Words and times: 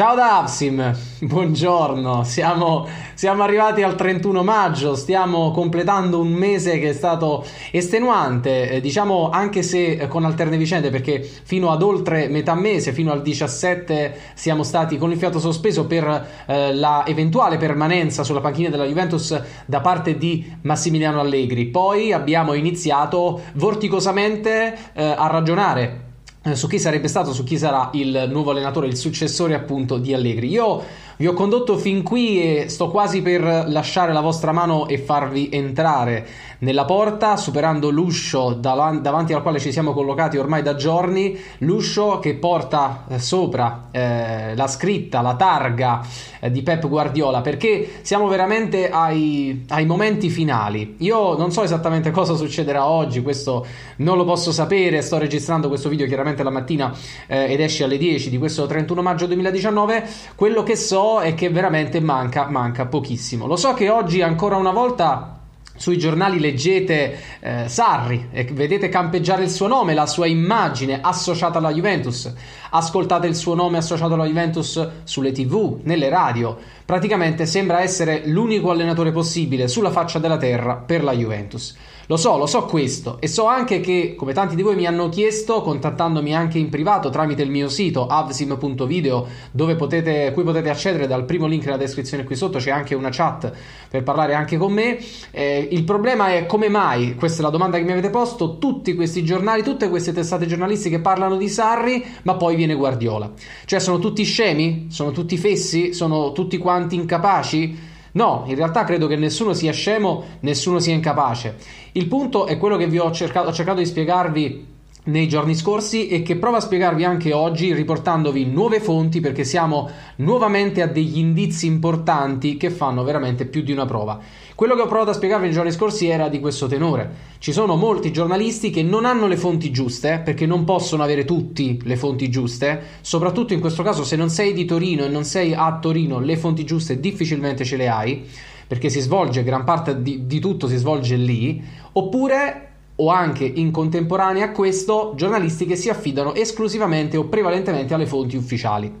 Ciao 0.00 0.14
Davsim, 0.14 0.96
buongiorno, 1.20 2.24
siamo, 2.24 2.88
siamo, 3.12 3.42
arrivati 3.42 3.82
al 3.82 3.96
31 3.96 4.42
maggio, 4.42 4.94
stiamo 4.94 5.50
completando 5.50 6.18
un 6.18 6.32
mese 6.32 6.78
che 6.78 6.88
è 6.88 6.92
stato 6.94 7.44
estenuante, 7.70 8.70
eh, 8.70 8.80
diciamo 8.80 9.28
anche 9.28 9.62
se 9.62 9.98
eh, 9.98 10.08
con 10.08 10.24
alterne 10.24 10.56
vicende 10.56 10.88
perché 10.88 11.20
fino 11.20 11.70
ad 11.70 11.82
oltre 11.82 12.28
metà 12.28 12.54
mese, 12.54 12.94
fino 12.94 13.12
al 13.12 13.20
17 13.20 14.18
siamo 14.32 14.62
stati 14.62 14.96
con 14.96 15.10
il 15.10 15.18
fiato 15.18 15.38
sospeso 15.38 15.86
per 15.86 16.28
eh, 16.46 16.74
la 16.74 17.04
eventuale 17.06 17.58
permanenza 17.58 18.24
sulla 18.24 18.40
panchina 18.40 18.70
della 18.70 18.86
Juventus 18.86 19.38
da 19.66 19.82
parte 19.82 20.16
di 20.16 20.50
Massimiliano 20.62 21.20
Allegri, 21.20 21.66
poi 21.66 22.14
abbiamo 22.14 22.54
iniziato 22.54 23.42
vorticosamente 23.52 24.92
eh, 24.94 25.04
a 25.04 25.26
ragionare 25.26 26.08
su 26.54 26.66
chi 26.68 26.78
sarebbe 26.78 27.08
stato, 27.08 27.32
su 27.32 27.44
chi 27.44 27.58
sarà 27.58 27.90
il 27.92 28.28
nuovo 28.30 28.50
allenatore, 28.50 28.86
il 28.86 28.96
successore 28.96 29.54
appunto 29.54 29.98
di 29.98 30.14
Allegri. 30.14 30.48
Io 30.48 30.82
vi 31.20 31.26
ho 31.26 31.34
condotto 31.34 31.76
fin 31.76 32.02
qui 32.02 32.40
e 32.40 32.70
sto 32.70 32.88
quasi 32.88 33.20
per 33.20 33.42
lasciare 33.68 34.14
la 34.14 34.22
vostra 34.22 34.52
mano 34.52 34.88
e 34.88 34.96
farvi 34.96 35.50
entrare 35.52 36.26
nella 36.60 36.86
porta, 36.86 37.36
superando 37.36 37.90
l'uscio 37.90 38.54
davanti 38.54 39.34
al 39.34 39.42
quale 39.42 39.58
ci 39.58 39.70
siamo 39.70 39.92
collocati 39.92 40.38
ormai 40.38 40.62
da 40.62 40.76
giorni, 40.76 41.38
l'uscio 41.58 42.20
che 42.20 42.34
porta 42.34 43.04
eh, 43.08 43.18
sopra 43.18 43.88
eh, 43.90 44.54
la 44.54 44.66
scritta, 44.66 45.20
la 45.20 45.36
targa 45.36 46.00
eh, 46.40 46.50
di 46.50 46.62
Pep 46.62 46.88
Guardiola, 46.88 47.42
perché 47.42 48.00
siamo 48.00 48.26
veramente 48.26 48.88
ai, 48.88 49.64
ai 49.68 49.84
momenti 49.84 50.30
finali. 50.30 50.96
Io 51.00 51.36
non 51.36 51.52
so 51.52 51.62
esattamente 51.62 52.10
cosa 52.10 52.34
succederà 52.34 52.86
oggi, 52.86 53.20
questo 53.20 53.66
non 53.96 54.16
lo 54.16 54.24
posso 54.24 54.52
sapere, 54.52 55.02
sto 55.02 55.18
registrando 55.18 55.68
questo 55.68 55.90
video 55.90 56.06
chiaramente 56.06 56.42
la 56.42 56.50
mattina 56.50 56.94
eh, 57.26 57.52
ed 57.52 57.60
esce 57.60 57.84
alle 57.84 57.98
10 57.98 58.30
di 58.30 58.38
questo 58.38 58.66
31 58.66 59.02
maggio 59.02 59.26
2019, 59.26 60.08
quello 60.34 60.62
che 60.62 60.76
so 60.76 61.09
è 61.18 61.34
che 61.34 61.50
veramente 61.50 61.98
manca, 61.98 62.46
manca 62.48 62.86
pochissimo. 62.86 63.48
Lo 63.48 63.56
so 63.56 63.74
che 63.74 63.90
oggi 63.90 64.22
ancora 64.22 64.54
una 64.54 64.70
volta 64.70 65.40
sui 65.80 65.96
giornali 65.96 66.38
leggete 66.38 67.18
eh, 67.40 67.64
Sarri 67.66 68.28
e 68.30 68.44
vedete 68.44 68.90
campeggiare 68.90 69.44
il 69.44 69.50
suo 69.50 69.66
nome, 69.66 69.94
la 69.94 70.04
sua 70.04 70.26
immagine 70.26 71.00
associata 71.02 71.56
alla 71.56 71.72
Juventus. 71.72 72.30
Ascoltate 72.68 73.26
il 73.26 73.34
suo 73.34 73.54
nome 73.54 73.78
associato 73.78 74.12
alla 74.12 74.26
Juventus 74.26 74.88
sulle 75.04 75.32
tv, 75.32 75.80
nelle 75.84 76.10
radio. 76.10 76.54
Praticamente 76.84 77.46
sembra 77.46 77.80
essere 77.80 78.22
l'unico 78.26 78.70
allenatore 78.70 79.10
possibile 79.10 79.68
sulla 79.68 79.90
faccia 79.90 80.18
della 80.18 80.36
terra 80.36 80.76
per 80.76 81.02
la 81.02 81.12
Juventus. 81.12 81.74
Lo 82.10 82.16
so, 82.16 82.36
lo 82.36 82.46
so 82.46 82.64
questo 82.64 83.18
e 83.20 83.28
so 83.28 83.46
anche 83.46 83.78
che, 83.78 84.16
come 84.16 84.32
tanti 84.32 84.56
di 84.56 84.62
voi 84.62 84.74
mi 84.74 84.84
hanno 84.84 85.08
chiesto, 85.08 85.62
contattandomi 85.62 86.34
anche 86.34 86.58
in 86.58 86.68
privato 86.68 87.08
tramite 87.08 87.42
il 87.42 87.50
mio 87.50 87.68
sito 87.68 88.08
avsim.video, 88.08 89.28
dove 89.52 89.76
potete, 89.76 90.32
cui 90.32 90.42
potete 90.42 90.70
accedere 90.70 91.06
dal 91.06 91.24
primo 91.24 91.46
link 91.46 91.66
nella 91.66 91.76
descrizione 91.76 92.24
qui 92.24 92.34
sotto, 92.34 92.58
c'è 92.58 92.72
anche 92.72 92.96
una 92.96 93.10
chat 93.12 93.52
per 93.88 94.02
parlare 94.02 94.34
anche 94.34 94.56
con 94.56 94.72
me. 94.72 94.98
Eh, 95.30 95.68
il 95.70 95.84
problema 95.84 96.34
è 96.34 96.46
come 96.46 96.68
mai, 96.68 97.14
questa 97.14 97.42
è 97.42 97.44
la 97.44 97.50
domanda 97.50 97.78
che 97.78 97.84
mi 97.84 97.92
avete 97.92 98.10
posto, 98.10 98.58
tutti 98.58 98.92
questi 98.96 99.22
giornali, 99.22 99.62
tutte 99.62 99.88
queste 99.88 100.12
testate 100.12 100.46
giornalistiche 100.46 100.98
parlano 100.98 101.36
di 101.36 101.48
Sarri, 101.48 102.04
ma 102.22 102.34
poi 102.34 102.56
viene 102.56 102.74
Guardiola. 102.74 103.30
Cioè 103.64 103.78
sono 103.78 104.00
tutti 104.00 104.24
scemi? 104.24 104.86
Sono 104.90 105.12
tutti 105.12 105.38
fessi? 105.38 105.94
Sono 105.94 106.32
tutti 106.32 106.58
quanti 106.58 106.96
incapaci? 106.96 107.89
No, 108.12 108.44
in 108.46 108.54
realtà 108.54 108.84
credo 108.84 109.06
che 109.06 109.16
nessuno 109.16 109.52
sia 109.52 109.72
scemo, 109.72 110.24
nessuno 110.40 110.78
sia 110.78 110.94
incapace. 110.94 111.56
Il 111.92 112.06
punto 112.06 112.46
è 112.46 112.58
quello 112.58 112.76
che 112.76 112.86
vi 112.86 112.98
ho 112.98 113.10
cercato, 113.12 113.48
ho 113.48 113.52
cercato 113.52 113.78
di 113.78 113.86
spiegarvi 113.86 114.69
nei 115.04 115.28
giorni 115.28 115.54
scorsi 115.54 116.08
e 116.08 116.22
che 116.22 116.36
provo 116.36 116.56
a 116.56 116.60
spiegarvi 116.60 117.04
anche 117.04 117.32
oggi 117.32 117.72
riportandovi 117.72 118.44
nuove 118.44 118.80
fonti 118.80 119.20
perché 119.20 119.44
siamo 119.44 119.88
nuovamente 120.16 120.82
a 120.82 120.86
degli 120.86 121.18
indizi 121.18 121.66
importanti 121.66 122.56
che 122.56 122.70
fanno 122.70 123.02
veramente 123.02 123.46
più 123.46 123.62
di 123.62 123.72
una 123.72 123.86
prova. 123.86 124.18
Quello 124.54 124.74
che 124.74 124.82
ho 124.82 124.86
provato 124.86 125.10
a 125.10 125.14
spiegarvi 125.14 125.46
nei 125.46 125.54
giorni 125.54 125.72
scorsi 125.72 126.06
era 126.06 126.28
di 126.28 126.38
questo 126.38 126.66
tenore. 126.66 127.28
Ci 127.38 127.52
sono 127.52 127.76
molti 127.76 128.12
giornalisti 128.12 128.68
che 128.68 128.82
non 128.82 129.06
hanno 129.06 129.26
le 129.26 129.38
fonti 129.38 129.70
giuste 129.70 130.20
perché 130.22 130.44
non 130.44 130.64
possono 130.64 131.02
avere 131.02 131.24
tutti 131.24 131.80
le 131.82 131.96
fonti 131.96 132.28
giuste, 132.28 132.82
soprattutto 133.00 133.54
in 133.54 133.60
questo 133.60 133.82
caso 133.82 134.04
se 134.04 134.16
non 134.16 134.28
sei 134.28 134.52
di 134.52 134.66
Torino 134.66 135.04
e 135.04 135.08
non 135.08 135.24
sei 135.24 135.54
a 135.54 135.78
Torino 135.80 136.20
le 136.20 136.36
fonti 136.36 136.64
giuste 136.64 137.00
difficilmente 137.00 137.64
ce 137.64 137.76
le 137.76 137.88
hai 137.88 138.28
perché 138.70 138.88
si 138.88 139.00
svolge 139.00 139.42
gran 139.42 139.64
parte 139.64 140.00
di, 140.00 140.26
di 140.28 140.38
tutto 140.38 140.68
si 140.68 140.76
svolge 140.76 141.16
lì, 141.16 141.60
oppure 141.90 142.69
o 143.00 143.08
anche 143.10 143.44
in 143.44 143.70
contemporanea 143.70 144.46
a 144.46 144.50
questo 144.50 145.12
giornalisti 145.16 145.66
che 145.66 145.76
si 145.76 145.88
affidano 145.88 146.34
esclusivamente 146.34 147.16
o 147.16 147.24
prevalentemente 147.24 147.94
alle 147.94 148.06
fonti 148.06 148.36
ufficiali. 148.36 148.92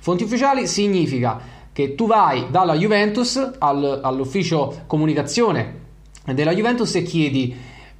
Fonti 0.00 0.24
ufficiali 0.24 0.66
significa 0.66 1.40
che 1.72 1.94
tu 1.94 2.06
vai 2.06 2.46
dalla 2.50 2.74
Juventus 2.74 3.36
al, 3.58 4.00
all'ufficio 4.02 4.82
comunicazione 4.86 5.80
della 6.24 6.54
Juventus 6.54 6.94
e 6.94 7.02
chiedi 7.02 7.54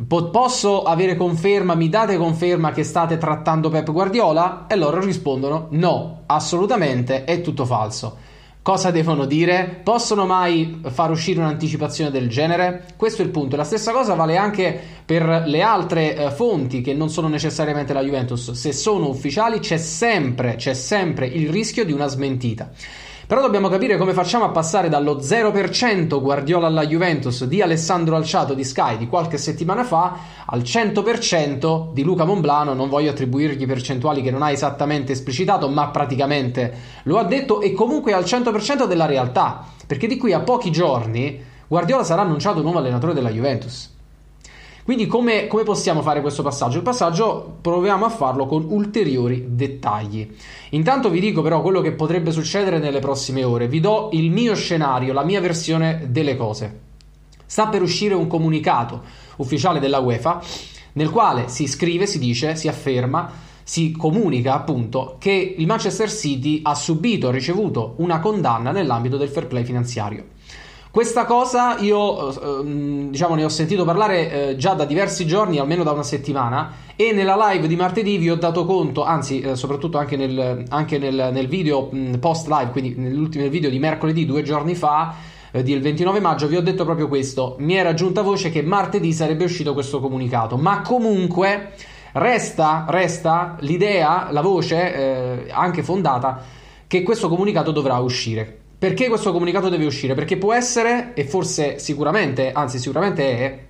posso 0.07 0.83
avere 0.83 1.17
conferma, 1.17 1.75
mi 1.75 1.89
date 1.89 2.17
conferma 2.17 2.73
che 2.73 2.83
state 2.83 3.19
trattando 3.19 3.69
Pep 3.69 3.91
Guardiola? 3.93 4.67
E 4.67 4.77
loro 4.77 5.01
rispondono 5.01 5.69
no, 5.71 6.23
assolutamente 6.27 7.25
è 7.25 7.41
tutto 7.41 7.65
falso. 7.65 8.17
Cosa 8.62 8.93
devono 8.93 9.25
dire? 9.25 9.81
Possono 9.83 10.25
mai 10.25 10.83
far 10.84 11.11
uscire 11.11 11.41
un'anticipazione 11.41 12.12
del 12.12 12.28
genere? 12.28 12.84
Questo 12.97 13.21
è 13.21 13.25
il 13.25 13.33
punto. 13.33 13.56
La 13.56 13.65
stessa 13.65 13.91
cosa 13.91 14.15
vale 14.15 14.37
anche 14.37 14.81
per 15.05 15.43
le 15.47 15.62
altre 15.62 16.15
eh, 16.15 16.31
fonti 16.31 16.81
che 16.81 16.95
non 16.95 17.11
sono 17.11 17.27
necessariamente 17.27 17.93
la 17.93 18.05
Juventus. 18.05 18.53
Se 18.53 18.73
sono 18.73 19.09
ufficiali 19.09 19.59
c'è 19.59 19.78
sempre, 19.78 20.55
c'è 20.55 20.75
sempre 20.75 21.27
il 21.27 21.50
rischio 21.50 21.84
di 21.84 21.91
una 21.91 22.06
smentita. 22.06 22.71
Però 23.32 23.41
dobbiamo 23.41 23.70
capire 23.70 23.97
come 23.97 24.12
facciamo 24.12 24.44
a 24.44 24.50
passare 24.50 24.91
dallo 24.91 25.16
0% 25.16 26.20
Guardiola 26.20 26.66
alla 26.66 26.87
Juventus 26.87 27.47
di 27.47 27.62
Alessandro 27.62 28.15
Alciato 28.15 28.53
di 28.53 28.62
Sky 28.62 28.98
di 28.98 29.09
qualche 29.09 29.38
settimana 29.38 29.84
fa 29.84 30.19
al 30.44 30.60
100% 30.60 31.94
di 31.94 32.03
Luca 32.03 32.26
Monblano. 32.26 32.75
Non 32.75 32.91
voglio 32.91 33.09
attribuirgli 33.09 33.65
percentuali 33.65 34.20
che 34.20 34.31
non 34.31 34.43
ha 34.43 34.50
esattamente 34.50 35.12
esplicitato, 35.12 35.66
ma 35.70 35.88
praticamente 35.88 36.75
lo 37.04 37.16
ha 37.16 37.25
detto 37.25 37.62
e 37.62 37.72
comunque 37.72 38.12
al 38.12 38.25
100% 38.25 38.87
della 38.87 39.06
realtà. 39.06 39.64
Perché 39.87 40.06
di 40.06 40.19
qui 40.19 40.34
a 40.34 40.41
pochi 40.41 40.70
giorni 40.70 41.43
Guardiola 41.66 42.04
sarà 42.04 42.20
annunciato 42.20 42.60
nuovo 42.60 42.81
allenatore 42.81 43.14
della 43.14 43.31
Juventus. 43.31 43.92
Quindi 44.84 45.06
come, 45.06 45.47
come, 45.47 45.62
possiamo 45.62 46.03
fare 46.03 46.20
questo 46.20 46.43
passaggio? 46.43 46.78
Il 46.78 46.82
passaggio 46.82 47.59
proviamo 47.60 48.04
a 48.04 48.09
farlo 48.09 48.47
con 48.47 48.66
ulteriori 48.69 49.44
dettagli. 49.50 50.28
Intanto 50.70 51.09
vi 51.09 51.20
dico 51.20 51.41
però 51.41 51.62
quello 51.62 51.81
che 51.81 51.93
potrebbe 51.93 52.32
succedere 52.32 52.78
nelle 52.78 52.98
prossime 52.98 53.44
ore. 53.44 53.69
Vi 53.69 53.78
do 53.78 54.09
il 54.12 54.31
mio 54.31 54.56
scenario, 54.56 55.12
la 55.12 55.22
mia 55.22 55.41
versione 55.41 56.09
delle 56.10 56.37
cose. 56.37 56.81
Sta 57.47 57.69
per 57.69 57.82
uscire 57.82 58.15
un 58.15 58.26
comunicato 58.26 59.03
ufficiale 59.37 59.78
della 59.78 59.98
UEFA 59.98 60.43
nel 60.94 61.10
quale 61.10 61.49
si 61.49 61.67
scrive, 61.69 62.06
si 62.06 62.19
dice, 62.19 62.56
si 62.56 62.67
afferma, 62.67 63.31
si 63.62 63.93
comunica 63.93 64.55
appunto 64.55 65.17
che 65.19 65.55
il 65.56 65.67
Manchester 65.67 66.11
City 66.11 66.61
ha 66.64 66.75
subito, 66.75 67.28
ha 67.28 67.31
ricevuto 67.31 67.94
una 67.99 68.19
condanna 68.19 68.73
nell'ambito 68.73 69.17
del 69.17 69.28
fair 69.28 69.46
play 69.46 69.64
finanziario. 69.64 70.25
Questa 70.93 71.25
cosa 71.25 71.79
io 71.79 72.61
ehm, 72.61 73.09
diciamo 73.09 73.35
ne 73.35 73.44
ho 73.44 73.49
sentito 73.49 73.83
parlare 73.83 74.50
eh, 74.50 74.56
già 74.56 74.75
da 74.75 74.85
diversi 74.85 75.25
giorni, 75.25 75.56
almeno 75.56 75.85
da 75.85 75.93
una 75.93 76.03
settimana, 76.03 76.71
e 76.97 77.12
nella 77.12 77.35
live 77.49 77.67
di 77.67 77.77
martedì 77.77 78.19
vi 78.19 78.29
ho 78.29 78.37
dato 78.37 78.67
conto, 78.67 79.03
anzi 79.03 79.41
eh, 79.41 79.56
soprattutto 79.56 79.97
anche, 79.97 80.17
nel, 80.17 80.67
anche 80.69 80.99
nel, 80.99 81.31
nel, 81.33 81.49
video 81.49 81.89
mh, 81.91 82.19
post 82.19 82.47
live, 82.47 82.73
quindi 82.73 82.94
nell'ultimo 82.94 83.49
video 83.49 83.71
di 83.71 83.79
mercoledì, 83.79 84.27
due 84.27 84.43
giorni 84.43 84.75
fa, 84.75 85.15
eh, 85.50 85.62
del 85.62 85.81
29 85.81 86.21
maggio, 86.21 86.47
vi 86.47 86.56
ho 86.56 86.62
detto 86.62 86.85
proprio 86.85 87.09
questo. 87.09 87.56
Mi 87.61 87.75
era 87.75 87.95
giunta 87.95 88.21
voce 88.21 88.50
che 88.50 88.61
martedì 88.61 89.15
sarebbe 89.15 89.45
uscito 89.45 89.73
questo 89.73 89.99
comunicato, 89.99 90.59
ma 90.59 90.83
comunque 90.83 91.71
resta, 92.12 92.85
resta 92.87 93.56
l'idea, 93.61 94.29
la 94.31 94.43
voce, 94.43 94.95
eh, 94.95 95.50
anche 95.53 95.83
fondata, 95.83 96.43
che 96.87 97.03
questo 97.03 97.31
comunicato 97.31 97.71
dovrà 97.71 97.97
uscire. 97.97 98.59
Perché 98.82 99.06
questo 99.06 99.31
comunicato 99.31 99.69
deve 99.69 99.87
uscire? 99.87 100.14
Perché 100.14 100.37
può 100.37 100.52
essere, 100.52 101.12
e 101.14 101.23
forse 101.23 101.79
sicuramente, 101.79 102.50
anzi 102.50 102.81
sicuramente 102.81 103.38
è, 103.38 103.64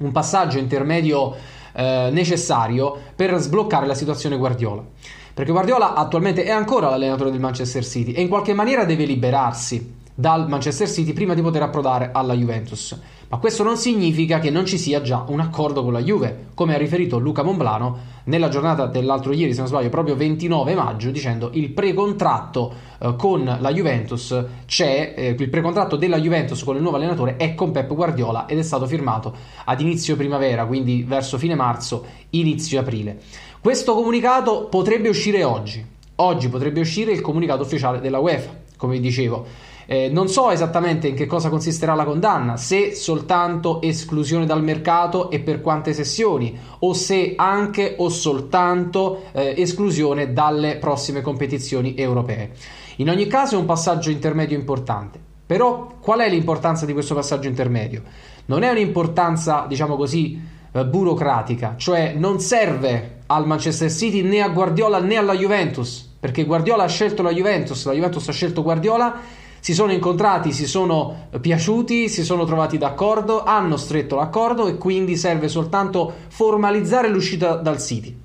un 0.00 0.12
passaggio 0.12 0.58
intermedio 0.58 1.34
eh, 1.72 2.10
necessario 2.12 2.94
per 3.16 3.34
sbloccare 3.38 3.86
la 3.86 3.94
situazione 3.94 4.36
Guardiola. 4.36 4.84
Perché 5.32 5.52
Guardiola 5.52 5.94
attualmente 5.94 6.44
è 6.44 6.50
ancora 6.50 6.90
l'allenatore 6.90 7.30
del 7.30 7.40
Manchester 7.40 7.82
City 7.82 8.12
e 8.12 8.20
in 8.20 8.28
qualche 8.28 8.52
maniera 8.52 8.84
deve 8.84 9.06
liberarsi 9.06 9.94
dal 10.14 10.46
Manchester 10.50 10.86
City 10.86 11.14
prima 11.14 11.32
di 11.32 11.40
poter 11.40 11.62
approdare 11.62 12.10
alla 12.12 12.34
Juventus. 12.34 12.94
Ma 13.30 13.38
questo 13.38 13.62
non 13.62 13.78
significa 13.78 14.38
che 14.38 14.50
non 14.50 14.66
ci 14.66 14.76
sia 14.76 15.00
già 15.00 15.24
un 15.28 15.40
accordo 15.40 15.82
con 15.82 15.94
la 15.94 16.02
Juve, 16.02 16.48
come 16.52 16.74
ha 16.74 16.78
riferito 16.78 17.18
Luca 17.18 17.42
Monblano 17.42 17.98
nella 18.28 18.48
giornata 18.48 18.86
dell'altro 18.86 19.32
ieri, 19.32 19.52
se 19.52 19.58
non 19.60 19.68
sbaglio, 19.68 19.88
proprio 19.88 20.14
29 20.14 20.74
maggio, 20.74 21.10
dicendo 21.10 21.50
il 21.54 21.70
precontratto 21.70 22.72
eh, 22.98 23.14
con 23.16 23.44
la 23.44 23.72
Juventus 23.72 24.44
c'è, 24.66 25.14
eh, 25.16 25.36
il 25.38 25.48
precontratto 25.48 25.96
della 25.96 26.20
Juventus 26.20 26.62
con 26.62 26.76
il 26.76 26.82
nuovo 26.82 26.96
allenatore 26.96 27.36
è 27.36 27.54
con 27.54 27.70
Pep 27.70 27.92
Guardiola 27.92 28.46
ed 28.46 28.58
è 28.58 28.62
stato 28.62 28.86
firmato 28.86 29.34
ad 29.64 29.80
inizio 29.80 30.16
primavera, 30.16 30.66
quindi 30.66 31.04
verso 31.06 31.38
fine 31.38 31.54
marzo, 31.54 32.04
inizio 32.30 32.80
aprile. 32.80 33.18
Questo 33.60 33.94
comunicato 33.94 34.66
potrebbe 34.66 35.08
uscire 35.08 35.42
oggi. 35.42 35.84
Oggi 36.16 36.48
potrebbe 36.48 36.80
uscire 36.80 37.12
il 37.12 37.20
comunicato 37.20 37.62
ufficiale 37.62 38.00
della 38.00 38.18
UEFA, 38.18 38.50
come 38.76 39.00
dicevo. 39.00 39.46
Eh, 39.90 40.10
non 40.10 40.28
so 40.28 40.50
esattamente 40.50 41.08
in 41.08 41.14
che 41.14 41.24
cosa 41.24 41.48
consisterà 41.48 41.94
la 41.94 42.04
condanna, 42.04 42.58
se 42.58 42.94
soltanto 42.94 43.80
esclusione 43.80 44.44
dal 44.44 44.62
mercato 44.62 45.30
e 45.30 45.40
per 45.40 45.62
quante 45.62 45.94
sessioni, 45.94 46.54
o 46.80 46.92
se 46.92 47.32
anche 47.34 47.94
o 47.96 48.10
soltanto 48.10 49.22
eh, 49.32 49.54
esclusione 49.56 50.34
dalle 50.34 50.76
prossime 50.76 51.22
competizioni 51.22 51.94
europee. 51.96 52.50
In 52.96 53.08
ogni 53.08 53.26
caso 53.28 53.54
è 53.54 53.58
un 53.58 53.64
passaggio 53.64 54.10
intermedio 54.10 54.58
importante. 54.58 55.18
Però 55.46 55.94
qual 55.98 56.18
è 56.18 56.28
l'importanza 56.28 56.84
di 56.84 56.92
questo 56.92 57.14
passaggio 57.14 57.48
intermedio? 57.48 58.02
Non 58.44 58.64
è 58.64 58.70
un'importanza, 58.70 59.64
diciamo 59.66 59.96
così, 59.96 60.38
eh, 60.70 60.84
burocratica, 60.84 61.76
cioè 61.78 62.12
non 62.14 62.40
serve 62.40 63.20
al 63.24 63.46
Manchester 63.46 63.90
City 63.90 64.20
né 64.20 64.42
a 64.42 64.50
Guardiola 64.50 65.00
né 65.00 65.16
alla 65.16 65.34
Juventus, 65.34 66.16
perché 66.20 66.44
Guardiola 66.44 66.82
ha 66.82 66.88
scelto 66.88 67.22
la 67.22 67.32
Juventus, 67.32 67.86
la 67.86 67.94
Juventus 67.94 68.28
ha 68.28 68.32
scelto 68.32 68.62
Guardiola 68.62 69.46
si 69.68 69.74
sono 69.74 69.92
incontrati, 69.92 70.50
si 70.50 70.66
sono 70.66 71.28
piaciuti, 71.42 72.08
si 72.08 72.24
sono 72.24 72.46
trovati 72.46 72.78
d'accordo, 72.78 73.42
hanno 73.42 73.76
stretto 73.76 74.16
l'accordo 74.16 74.66
e 74.66 74.78
quindi 74.78 75.14
serve 75.14 75.48
soltanto 75.48 76.10
formalizzare 76.28 77.10
l'uscita 77.10 77.56
dal 77.56 77.78
City. 77.78 78.18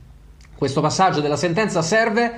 Questo 0.56 0.80
passaggio 0.80 1.20
della 1.20 1.36
sentenza 1.36 1.82
serve 1.82 2.34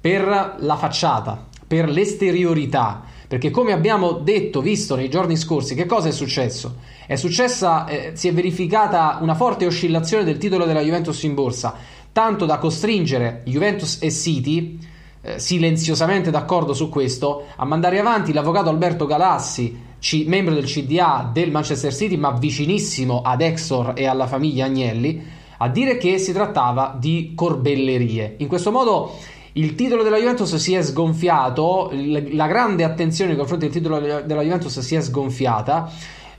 per 0.00 0.54
la 0.56 0.76
facciata, 0.76 1.48
per 1.66 1.88
l'esteriorità, 1.88 3.02
perché 3.26 3.50
come 3.50 3.72
abbiamo 3.72 4.12
detto, 4.12 4.60
visto 4.60 4.94
nei 4.94 5.10
giorni 5.10 5.36
scorsi, 5.36 5.74
che 5.74 5.86
cosa 5.86 6.06
è 6.06 6.12
successo? 6.12 6.76
È 7.08 7.16
successa, 7.16 7.88
eh, 7.88 8.12
si 8.14 8.28
è 8.28 8.32
verificata 8.32 9.18
una 9.20 9.34
forte 9.34 9.66
oscillazione 9.66 10.22
del 10.22 10.38
titolo 10.38 10.64
della 10.64 10.80
Juventus 10.80 11.20
in 11.24 11.34
borsa, 11.34 11.74
tanto 12.12 12.46
da 12.46 12.58
costringere 12.58 13.42
Juventus 13.46 13.98
e 14.00 14.12
City 14.12 14.78
eh, 15.26 15.38
silenziosamente 15.38 16.30
d'accordo 16.30 16.74
su 16.74 16.90
questo, 16.90 17.46
a 17.56 17.64
mandare 17.64 17.98
avanti 17.98 18.32
l'avvocato 18.32 18.68
Alberto 18.68 19.06
Galassi, 19.06 19.92
c- 19.98 20.24
membro 20.26 20.52
del 20.52 20.64
CDA 20.64 21.30
del 21.32 21.50
Manchester 21.50 21.94
City, 21.94 22.16
ma 22.16 22.32
vicinissimo 22.32 23.22
ad 23.22 23.40
Exor 23.40 23.94
e 23.96 24.06
alla 24.06 24.26
famiglia 24.26 24.66
Agnelli, 24.66 25.24
a 25.56 25.68
dire 25.68 25.96
che 25.96 26.18
si 26.18 26.32
trattava 26.34 26.94
di 26.98 27.32
corbellerie. 27.34 28.34
In 28.38 28.48
questo 28.48 28.70
modo 28.70 29.12
il 29.52 29.74
titolo 29.74 30.02
della 30.02 30.18
Juventus 30.18 30.56
si 30.56 30.74
è 30.74 30.82
sgonfiato, 30.82 31.90
la 31.92 32.46
grande 32.46 32.84
attenzione 32.84 33.30
nei 33.30 33.38
confronti 33.38 33.66
del 33.66 33.74
titolo 33.74 33.98
della 33.98 34.42
Juventus 34.42 34.78
si 34.80 34.94
è 34.94 35.00
sgonfiata 35.00 35.90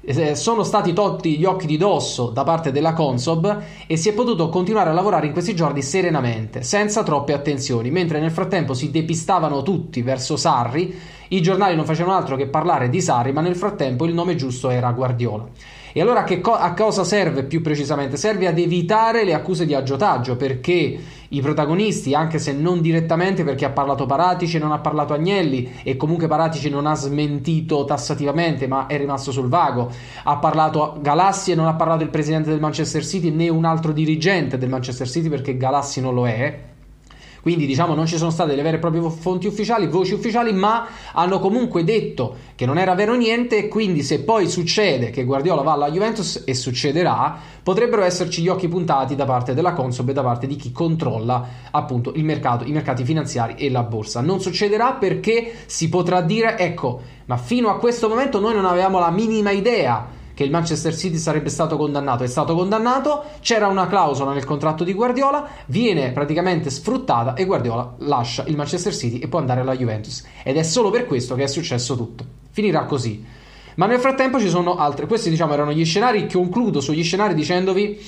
eh, 0.05 0.35
sono 0.35 0.63
stati 0.63 0.93
tolti 0.93 1.37
gli 1.37 1.45
occhi 1.45 1.65
di 1.65 1.77
dosso 1.77 2.29
da 2.29 2.43
parte 2.43 2.71
della 2.71 2.93
Consob 2.93 3.61
e 3.87 3.97
si 3.97 4.09
è 4.09 4.13
potuto 4.13 4.49
continuare 4.49 4.91
a 4.91 4.93
lavorare 4.93 5.25
in 5.25 5.33
questi 5.33 5.55
giorni 5.55 5.81
serenamente, 5.81 6.61
senza 6.61 7.03
troppe 7.03 7.33
attenzioni, 7.33 7.89
mentre 7.89 8.19
nel 8.19 8.31
frattempo 8.31 8.73
si 8.73 8.91
depistavano 8.91 9.63
tutti 9.63 10.01
verso 10.01 10.37
Sarri, 10.37 10.95
i 11.29 11.41
giornali 11.41 11.75
non 11.75 11.85
facevano 11.85 12.15
altro 12.15 12.35
che 12.35 12.47
parlare 12.47 12.89
di 12.89 13.01
Sarri, 13.01 13.33
ma 13.33 13.41
nel 13.41 13.55
frattempo 13.55 14.05
il 14.05 14.13
nome 14.13 14.35
giusto 14.35 14.69
era 14.69 14.91
Guardiola. 14.91 15.47
E 15.97 16.01
allora 16.01 16.25
co- 16.41 16.51
a 16.51 16.73
cosa 16.73 17.05
serve 17.05 17.45
più 17.45 17.61
precisamente? 17.61 18.17
Serve 18.17 18.47
ad 18.47 18.59
evitare 18.59 19.23
le 19.23 19.33
accuse 19.33 19.65
di 19.65 19.73
aggiotaggio 19.73 20.35
perché 20.35 20.99
i 21.29 21.39
protagonisti, 21.39 22.13
anche 22.13 22.37
se 22.37 22.51
non 22.51 22.81
direttamente 22.81 23.45
perché 23.45 23.63
ha 23.63 23.69
parlato 23.69 24.05
Paratici 24.05 24.57
e 24.57 24.59
non 24.59 24.73
ha 24.73 24.79
parlato 24.79 25.13
Agnelli 25.13 25.75
e 25.83 25.95
comunque 25.95 26.27
Paratici 26.27 26.69
non 26.69 26.85
ha 26.85 26.95
smentito 26.95 27.85
tassativamente 27.85 28.67
ma 28.67 28.87
è 28.87 28.97
rimasto 28.97 29.31
sul 29.31 29.47
vago, 29.47 29.89
ha 30.23 30.35
parlato 30.35 30.97
Galassi 30.99 31.53
e 31.53 31.55
non 31.55 31.67
ha 31.67 31.75
parlato 31.75 32.03
il 32.03 32.09
presidente 32.09 32.49
del 32.49 32.59
Manchester 32.59 33.05
City 33.05 33.31
né 33.31 33.47
un 33.47 33.63
altro 33.63 33.93
dirigente 33.93 34.57
del 34.57 34.67
Manchester 34.67 35.07
City 35.07 35.29
perché 35.29 35.55
Galassi 35.55 36.01
non 36.01 36.13
lo 36.13 36.27
è 36.27 36.73
quindi 37.45 37.67
diciamo 37.67 37.93
non 37.93 38.07
ci 38.07 38.17
sono 38.17 38.31
state 38.31 38.55
le 38.55 38.63
vere 38.63 38.77
e 38.77 38.79
proprie 38.79 39.07
fonti 39.07 39.45
ufficiali, 39.45 39.85
voci 39.85 40.15
ufficiali, 40.15 40.51
ma 40.51 40.87
hanno 41.13 41.37
comunque 41.37 41.83
detto 41.83 42.37
che 42.55 42.65
non 42.65 42.79
era 42.79 42.95
vero 42.95 43.13
niente 43.13 43.57
e 43.57 43.67
quindi 43.67 44.01
se 44.01 44.21
poi 44.21 44.49
succede 44.49 45.11
che 45.11 45.25
Guardiola 45.25 45.61
va 45.61 45.73
alla 45.73 45.91
Juventus 45.91 46.41
e 46.43 46.55
succederà, 46.55 47.37
potrebbero 47.61 48.01
esserci 48.01 48.41
gli 48.41 48.47
occhi 48.47 48.67
puntati 48.67 49.13
da 49.13 49.25
parte 49.25 49.53
della 49.53 49.73
Consob 49.73 50.09
e 50.09 50.13
da 50.13 50.23
parte 50.23 50.47
di 50.47 50.55
chi 50.55 50.71
controlla 50.71 51.47
appunto 51.69 52.13
il 52.15 52.23
mercato, 52.23 52.63
i 52.63 52.71
mercati 52.71 53.03
finanziari 53.03 53.53
e 53.57 53.69
la 53.69 53.83
borsa. 53.83 54.21
Non 54.21 54.41
succederà 54.41 54.93
perché 54.93 55.53
si 55.67 55.87
potrà 55.87 56.21
dire 56.21 56.57
ecco, 56.57 56.99
ma 57.25 57.37
fino 57.37 57.69
a 57.69 57.77
questo 57.77 58.09
momento 58.09 58.39
noi 58.39 58.55
non 58.55 58.65
avevamo 58.65 58.97
la 58.97 59.11
minima 59.11 59.51
idea 59.51 60.23
che 60.35 60.43
il 60.43 60.51
Manchester 60.51 60.95
City 60.95 61.17
sarebbe 61.17 61.49
stato 61.49 61.77
condannato. 61.77 62.23
È 62.23 62.27
stato 62.27 62.53
condannato, 62.53 63.23
c'era 63.39 63.67
una 63.67 63.87
clausola 63.87 64.33
nel 64.33 64.43
contratto 64.43 64.83
di 64.83 64.93
Guardiola, 64.93 65.47
viene 65.67 66.11
praticamente 66.11 66.69
sfruttata 66.69 67.33
e 67.33 67.45
Guardiola 67.45 67.95
lascia 67.99 68.43
il 68.45 68.55
Manchester 68.55 68.93
City 68.93 69.17
e 69.17 69.27
può 69.27 69.39
andare 69.39 69.61
alla 69.61 69.75
Juventus. 69.75 70.23
Ed 70.43 70.57
è 70.57 70.63
solo 70.63 70.91
per 70.91 71.07
questo 71.07 71.33
che 71.33 71.43
è 71.43 71.47
successo 71.47 71.95
tutto. 71.95 72.23
Finirà 72.51 72.83
così. 72.83 73.25
Ma 73.75 73.87
nel 73.87 73.99
frattempo 73.99 74.39
ci 74.39 74.49
sono 74.49 74.75
altre. 74.75 75.07
Questi, 75.07 75.29
diciamo, 75.29 75.53
erano 75.53 75.71
gli 75.71 75.83
scenari. 75.83 76.29
Concludo 76.29 76.81
sugli 76.81 77.03
scenari 77.03 77.33
dicendovi 77.33 77.99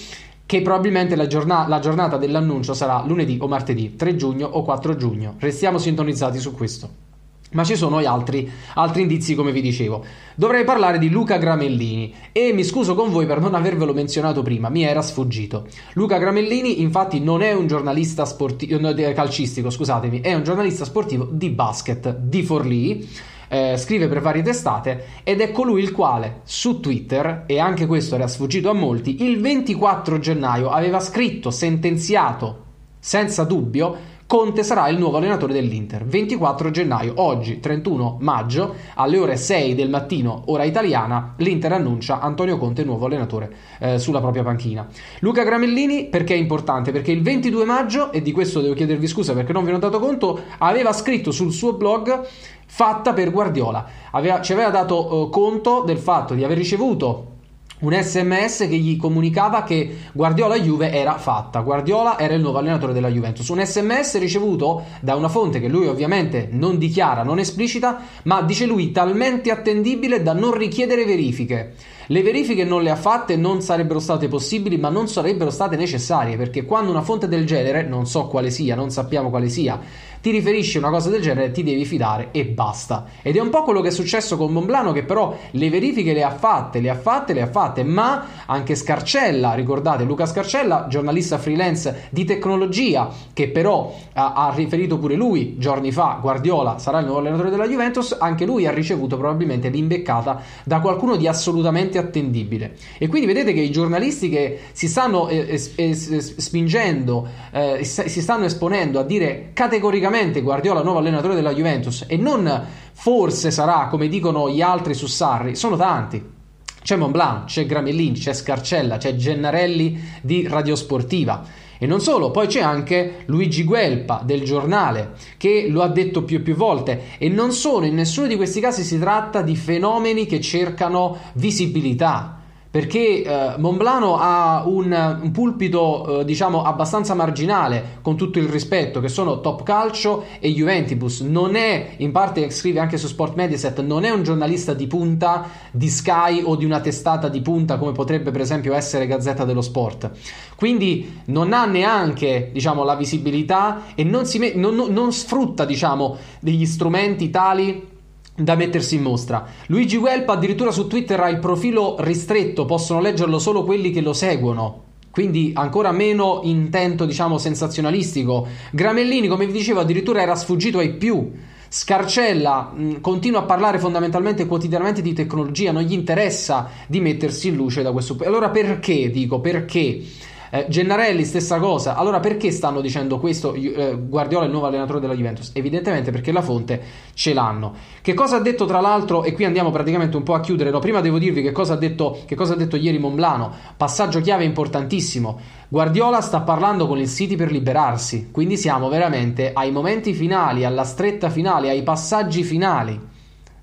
che 0.45 0.61
probabilmente 0.61 1.15
la, 1.15 1.27
giornata, 1.27 1.67
la 1.67 1.79
giornata 1.79 2.17
dell'annuncio 2.17 2.73
sarà 2.73 3.03
lunedì 3.05 3.37
o 3.41 3.47
martedì, 3.47 3.95
3 3.95 4.15
giugno 4.15 4.47
o 4.47 4.63
4 4.63 4.95
giugno. 4.95 5.35
Restiamo 5.39 5.77
sintonizzati 5.77 6.39
su 6.39 6.53
questo. 6.53 7.06
Ma 7.51 7.63
ci 7.63 7.77
sono 7.77 7.97
altri, 7.99 8.49
altri, 8.73 9.03
indizi, 9.03 9.33
come 9.33 9.53
vi 9.53 9.61
dicevo. 9.61 10.03
Dovrei 10.35 10.65
parlare 10.65 10.99
di 10.99 11.09
Luca 11.09 11.37
Gramellini 11.37 12.13
e 12.33 12.51
mi 12.51 12.63
scuso 12.65 12.93
con 12.93 13.09
voi 13.09 13.25
per 13.25 13.39
non 13.39 13.55
avervelo 13.55 13.93
menzionato 13.93 14.41
prima, 14.41 14.69
mi 14.69 14.83
era 14.83 15.01
sfuggito. 15.01 15.65
Luca 15.93 16.17
Gramellini, 16.17 16.81
infatti, 16.81 17.21
non 17.21 17.41
è 17.41 17.53
un 17.53 17.67
giornalista 17.67 18.25
sportivo, 18.25 18.79
no, 18.79 18.93
calcistico, 19.13 19.69
scusatemi, 19.69 20.19
è 20.19 20.33
un 20.33 20.43
giornalista 20.43 20.83
sportivo 20.83 21.25
di 21.31 21.49
basket 21.49 22.17
di 22.17 22.43
Forlì. 22.43 23.35
Eh, 23.49 23.77
scrive 23.77 24.09
per 24.09 24.19
varie 24.19 24.41
testate 24.41 25.05
ed 25.23 25.39
è 25.39 25.51
colui 25.51 25.81
il 25.81 25.93
quale 25.93 26.41
su 26.43 26.81
Twitter, 26.81 27.45
e 27.47 27.59
anche 27.59 27.85
questo 27.85 28.15
era 28.15 28.27
sfuggito 28.27 28.69
a 28.69 28.73
molti, 28.73 29.23
il 29.23 29.39
24 29.39 30.19
gennaio 30.19 30.69
aveva 30.69 30.99
scritto 30.99 31.49
sentenziato 31.49 32.65
senza 32.99 33.45
dubbio 33.45 34.16
Conte 34.27 34.63
sarà 34.63 34.89
il 34.89 34.97
nuovo 34.97 35.15
allenatore 35.15 35.53
dell'Inter. 35.53 36.03
24 36.03 36.69
gennaio, 36.69 37.13
oggi 37.15 37.61
31 37.61 38.17
maggio, 38.19 38.75
alle 38.95 39.17
ore 39.17 39.37
6 39.37 39.73
del 39.73 39.89
mattino, 39.89 40.43
ora 40.47 40.65
italiana, 40.65 41.33
l'Inter 41.37 41.71
annuncia 41.71 42.19
Antonio 42.19 42.57
Conte 42.57 42.83
nuovo 42.83 43.05
allenatore 43.05 43.49
eh, 43.79 43.97
sulla 43.99 44.19
propria 44.19 44.43
panchina. 44.43 44.85
Luca 45.19 45.43
Gramellini 45.43 46.07
perché 46.07 46.33
è 46.33 46.37
importante? 46.37 46.91
Perché 46.91 47.13
il 47.13 47.21
22 47.21 47.63
maggio, 47.63 48.11
e 48.11 48.21
di 48.21 48.33
questo 48.33 48.59
devo 48.59 48.73
chiedervi 48.73 49.07
scusa 49.07 49.33
perché 49.33 49.53
non 49.53 49.63
vi 49.63 49.71
ho 49.71 49.77
dato 49.77 49.97
conto, 49.97 50.37
aveva 50.57 50.91
scritto 50.91 51.31
sul 51.31 51.53
suo 51.53 51.71
blog 51.71 52.27
fatta 52.65 53.13
per 53.13 53.31
Guardiola. 53.31 53.85
Aveva, 54.11 54.41
ci 54.41 54.51
aveva 54.51 54.71
dato 54.71 55.27
eh, 55.27 55.29
conto 55.29 55.83
del 55.85 55.99
fatto 55.99 56.33
di 56.33 56.43
aver 56.43 56.57
ricevuto 56.57 57.35
un 57.79 57.93
sms 57.93 58.57
che 58.67 58.77
gli 58.77 58.97
comunicava 58.97 59.61
che 59.61 59.97
Guardiola 60.11 60.59
Juve 60.59 60.91
era 60.91 61.17
fatta, 61.17 61.59
Guardiola 61.59 62.17
era 62.17 62.33
il 62.33 62.41
nuovo 62.41 62.57
allenatore 62.57 62.91
della 62.91 63.09
Juventus, 63.09 63.47
un 63.49 63.63
sms 63.63 64.17
ricevuto 64.17 64.83
da 65.01 65.15
una 65.15 65.29
fonte 65.29 65.59
che 65.59 65.67
lui 65.67 65.85
ovviamente 65.85 66.47
non 66.51 66.79
dichiara, 66.79 67.21
non 67.21 67.37
esplicita, 67.37 68.01
ma 68.23 68.41
dice 68.41 68.65
lui 68.65 68.91
talmente 68.91 69.51
attendibile 69.51 70.23
da 70.23 70.33
non 70.33 70.57
richiedere 70.57 71.05
verifiche. 71.05 71.75
Le 72.09 72.23
verifiche 72.23 72.63
non 72.63 72.83
le 72.83 72.89
ha 72.89 72.95
fatte, 72.95 73.35
non 73.35 73.61
sarebbero 73.61 73.99
state 73.99 74.29
possibili, 74.29 74.77
ma 74.77 74.87
non 74.87 75.09
sarebbero 75.09 75.49
state 75.49 75.75
necessarie, 75.75 76.37
perché 76.37 76.63
quando 76.63 76.89
una 76.89 77.01
fonte 77.01 77.27
del 77.27 77.45
genere, 77.45 77.83
non 77.83 78.07
so 78.07 78.27
quale 78.27 78.49
sia, 78.49 78.75
non 78.75 78.89
sappiamo 78.89 79.29
quale 79.29 79.49
sia, 79.49 79.77
ti 80.21 80.31
riferisce 80.31 80.77
una 80.77 80.89
cosa 80.89 81.09
del 81.09 81.21
genere, 81.21 81.51
ti 81.51 81.63
devi 81.63 81.85
fidare 81.85 82.29
e 82.31 82.45
basta. 82.45 83.05
Ed 83.21 83.35
è 83.35 83.39
un 83.39 83.49
po' 83.49 83.63
quello 83.63 83.81
che 83.81 83.89
è 83.89 83.91
successo 83.91 84.37
con 84.37 84.51
Monblano 84.51 84.91
che 84.91 85.03
però 85.03 85.37
le 85.51 85.69
verifiche 85.69 86.13
le 86.13 86.23
ha 86.23 86.31
fatte, 86.31 86.79
le 86.79 86.89
ha 86.89 86.95
fatte, 86.95 87.33
le 87.33 87.41
ha 87.41 87.47
fatte, 87.47 87.83
ma 87.83 88.25
anche 88.45 88.75
Scarcella, 88.75 89.53
ricordate 89.53 90.03
Luca 90.03 90.25
Scarcella, 90.25 90.87
giornalista 90.89 91.37
freelance 91.37 92.07
di 92.09 92.25
tecnologia, 92.25 93.09
che 93.33 93.49
però 93.49 93.93
ha, 94.13 94.33
ha 94.33 94.53
riferito 94.55 94.97
pure 94.97 95.15
lui 95.15 95.57
giorni 95.57 95.91
fa, 95.91 96.17
Guardiola 96.21 96.77
sarà 96.79 96.99
il 96.99 97.05
nuovo 97.05 97.19
allenatore 97.19 97.49
della 97.49 97.67
Juventus, 97.67 98.15
anche 98.19 98.45
lui 98.45 98.65
ha 98.65 98.71
ricevuto 98.71 99.17
probabilmente 99.17 99.69
l'imbeccata 99.69 100.41
da 100.63 100.79
qualcuno 100.79 101.15
di 101.15 101.27
assolutamente 101.27 101.97
attendibile. 101.97 102.75
E 102.97 103.07
quindi 103.07 103.27
vedete 103.27 103.53
che 103.53 103.61
i 103.61 103.71
giornalisti 103.71 104.29
che 104.29 104.59
si 104.71 104.87
stanno 104.87 105.27
eh, 105.27 105.61
eh, 105.75 105.95
spingendo, 105.95 107.27
eh, 107.51 107.83
si 107.83 108.21
stanno 108.21 108.45
esponendo 108.45 108.99
a 108.99 109.03
dire 109.03 109.51
categoricamente 109.53 110.06
Guardiola 110.41 110.81
nuovo 110.81 110.99
allenatore 110.99 111.35
della 111.35 111.53
Juventus 111.53 112.05
e 112.07 112.17
non 112.17 112.65
forse 112.93 113.51
sarà 113.51 113.87
come 113.87 114.07
dicono 114.07 114.49
gli 114.49 114.61
altri 114.61 114.93
su 114.93 115.07
Sarri, 115.07 115.55
sono 115.55 115.75
tanti. 115.75 116.35
C'è 116.81 116.95
Montblanc, 116.95 117.45
c'è 117.45 117.65
Gramellini, 117.65 118.17
c'è 118.17 118.33
Scarcella, 118.33 118.97
c'è 118.97 119.15
Gennarelli 119.15 119.99
di 120.21 120.47
Radiosportiva. 120.47 121.43
E 121.77 121.85
non 121.85 121.99
solo, 121.99 122.31
poi 122.31 122.47
c'è 122.47 122.61
anche 122.61 123.23
Luigi 123.25 123.63
Guelpa 123.63 124.21
del 124.23 124.43
giornale 124.43 125.11
che 125.37 125.67
lo 125.69 125.81
ha 125.81 125.89
detto 125.89 126.23
più 126.23 126.37
e 126.37 126.41
più 126.41 126.55
volte 126.55 127.17
e 127.17 127.29
non 127.29 127.51
solo, 127.51 127.85
in 127.85 127.95
nessuno 127.95 128.27
di 128.27 128.35
questi 128.35 128.59
casi 128.59 128.83
si 128.83 128.97
tratta 128.97 129.41
di 129.41 129.55
fenomeni 129.55 130.25
che 130.25 130.41
cercano 130.41 131.17
visibilità 131.33 132.36
perché 132.77 133.23
eh, 133.23 133.55
Monblano 133.57 134.19
ha 134.19 134.61
un, 134.67 135.19
un 135.19 135.31
pulpito 135.31 136.19
eh, 136.19 136.25
diciamo 136.25 136.61
abbastanza 136.61 137.15
marginale 137.15 137.97
con 138.03 138.15
tutto 138.15 138.37
il 138.37 138.47
rispetto 138.47 138.99
che 138.99 139.09
sono 139.09 139.41
Top 139.41 139.63
Calcio 139.63 140.25
e 140.39 140.53
Juventus 140.53 141.21
non 141.21 141.55
è 141.55 141.95
in 141.97 142.11
parte 142.11 142.51
scrive 142.51 142.79
anche 142.79 142.97
su 142.97 143.07
Sport 143.07 143.33
Mediaset 143.33 143.81
non 143.81 144.03
è 144.03 144.11
un 144.11 144.21
giornalista 144.21 144.75
di 144.75 144.85
punta 144.85 145.49
di 145.71 145.89
Sky 145.89 146.43
o 146.43 146.55
di 146.55 146.65
una 146.65 146.79
testata 146.79 147.29
di 147.29 147.41
punta 147.41 147.79
come 147.79 147.93
potrebbe 147.93 148.29
per 148.29 148.41
esempio 148.41 148.75
essere 148.75 149.07
Gazzetta 149.07 149.43
dello 149.43 149.61
Sport. 149.61 150.11
Quindi 150.55 151.21
non 151.25 151.53
ha 151.53 151.65
neanche 151.65 152.51
diciamo 152.53 152.83
la 152.83 152.93
visibilità 152.93 153.85
e 153.95 154.03
non, 154.03 154.27
si 154.27 154.37
me- 154.37 154.53
non, 154.53 154.75
non 154.75 155.11
sfrutta 155.11 155.65
diciamo 155.65 156.15
degli 156.41 156.67
strumenti 156.67 157.31
tali 157.31 157.95
da 158.37 158.55
mettersi 158.55 158.95
in 158.95 159.01
mostra. 159.01 159.45
Luigi 159.67 159.97
Welp 159.97 160.29
addirittura 160.29 160.71
su 160.71 160.87
Twitter 160.87 161.19
ha 161.19 161.29
il 161.29 161.39
profilo 161.39 161.95
ristretto, 161.99 162.65
possono 162.65 163.01
leggerlo 163.01 163.39
solo 163.39 163.63
quelli 163.63 163.89
che 163.89 164.01
lo 164.01 164.13
seguono. 164.13 164.83
Quindi 165.09 165.51
ancora 165.55 165.91
meno 165.91 166.41
intento, 166.43 167.05
diciamo, 167.05 167.39
sensazionalistico. 167.39 168.47
Gramellini, 168.71 169.27
come 169.27 169.47
vi 169.47 169.51
dicevo, 169.51 169.79
addirittura 169.79 170.21
era 170.21 170.35
sfuggito 170.35 170.77
ai 170.77 170.93
più. 170.93 171.31
Scarcella 171.69 172.71
mh, 172.73 173.01
continua 173.01 173.39
a 173.39 173.43
parlare 173.43 173.79
fondamentalmente 173.79 174.45
quotidianamente 174.45 175.01
di 175.01 175.13
tecnologia, 175.13 175.71
non 175.71 175.81
gli 175.81 175.93
interessa 175.93 176.69
di 176.87 176.99
mettersi 176.99 177.47
in 177.47 177.55
luce 177.55 177.81
da 177.81 177.91
questo. 177.91 178.15
Allora 178.23 178.51
perché 178.51 179.09
dico 179.09 179.41
perché? 179.41 180.03
Eh, 180.49 180.65
Gennarelli, 180.69 181.23
stessa 181.25 181.59
cosa. 181.59 181.95
Allora, 181.95 182.19
perché 182.19 182.51
stanno 182.51 182.81
dicendo 182.81 183.19
questo? 183.19 183.53
Eh, 183.53 183.97
Guardiola 183.99 184.43
è 184.43 184.45
il 184.47 184.51
nuovo 184.51 184.67
allenatore 184.67 184.99
della 184.99 185.13
Juventus? 185.13 185.51
Evidentemente 185.53 186.11
perché 186.11 186.31
la 186.31 186.41
fonte 186.41 186.81
ce 187.13 187.33
l'hanno. 187.33 187.73
Che 188.01 188.13
cosa 188.13 188.37
ha 188.37 188.39
detto, 188.39 188.65
tra 188.65 188.79
l'altro, 188.79 189.23
e 189.23 189.33
qui 189.33 189.45
andiamo 189.45 189.71
praticamente 189.71 190.15
un 190.17 190.23
po' 190.23 190.33
a 190.33 190.39
chiudere. 190.39 190.69
No, 190.69 190.79
prima 190.79 191.01
devo 191.01 191.19
dirvi 191.19 191.41
che 191.41 191.51
cosa 191.51 191.73
ha 191.73 191.77
detto, 191.77 192.19
che 192.25 192.35
cosa 192.35 192.53
ha 192.53 192.57
detto 192.57 192.75
ieri 192.75 192.99
Monblano. 192.99 193.51
Passaggio 193.75 194.21
chiave 194.21 194.43
importantissimo. 194.43 195.39
Guardiola 195.67 196.21
sta 196.21 196.41
parlando 196.41 196.87
con 196.87 196.97
il 196.97 197.09
City 197.09 197.35
per 197.35 197.51
liberarsi. 197.51 198.29
Quindi 198.31 198.57
siamo 198.57 198.89
veramente 198.89 199.51
ai 199.53 199.71
momenti 199.71 200.13
finali, 200.13 200.63
alla 200.63 200.83
stretta 200.83 201.29
finale, 201.29 201.69
ai 201.69 201.83
passaggi 201.83 202.43
finali 202.43 203.15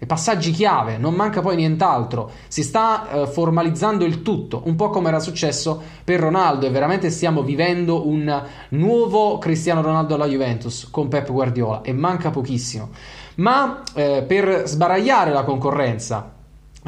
passaggi 0.06 0.50
chiave, 0.50 0.98
non 0.98 1.14
manca 1.14 1.40
poi 1.40 1.56
nient'altro. 1.56 2.30
Si 2.48 2.62
sta 2.62 3.08
eh, 3.10 3.26
formalizzando 3.26 4.04
il 4.04 4.22
tutto, 4.22 4.62
un 4.64 4.76
po' 4.76 4.90
come 4.90 5.08
era 5.08 5.20
successo 5.20 5.80
per 6.02 6.20
Ronaldo 6.20 6.66
e 6.66 6.70
veramente 6.70 7.10
stiamo 7.10 7.42
vivendo 7.42 8.06
un 8.06 8.42
nuovo 8.70 9.38
Cristiano 9.38 9.82
Ronaldo 9.82 10.14
alla 10.14 10.26
Juventus 10.26 10.88
con 10.90 11.08
Pep 11.08 11.30
Guardiola 11.30 11.82
e 11.82 11.92
manca 11.92 12.30
pochissimo. 12.30 12.90
Ma 13.36 13.82
eh, 13.94 14.24
per 14.26 14.62
sbaragliare 14.66 15.32
la 15.32 15.44
concorrenza, 15.44 16.32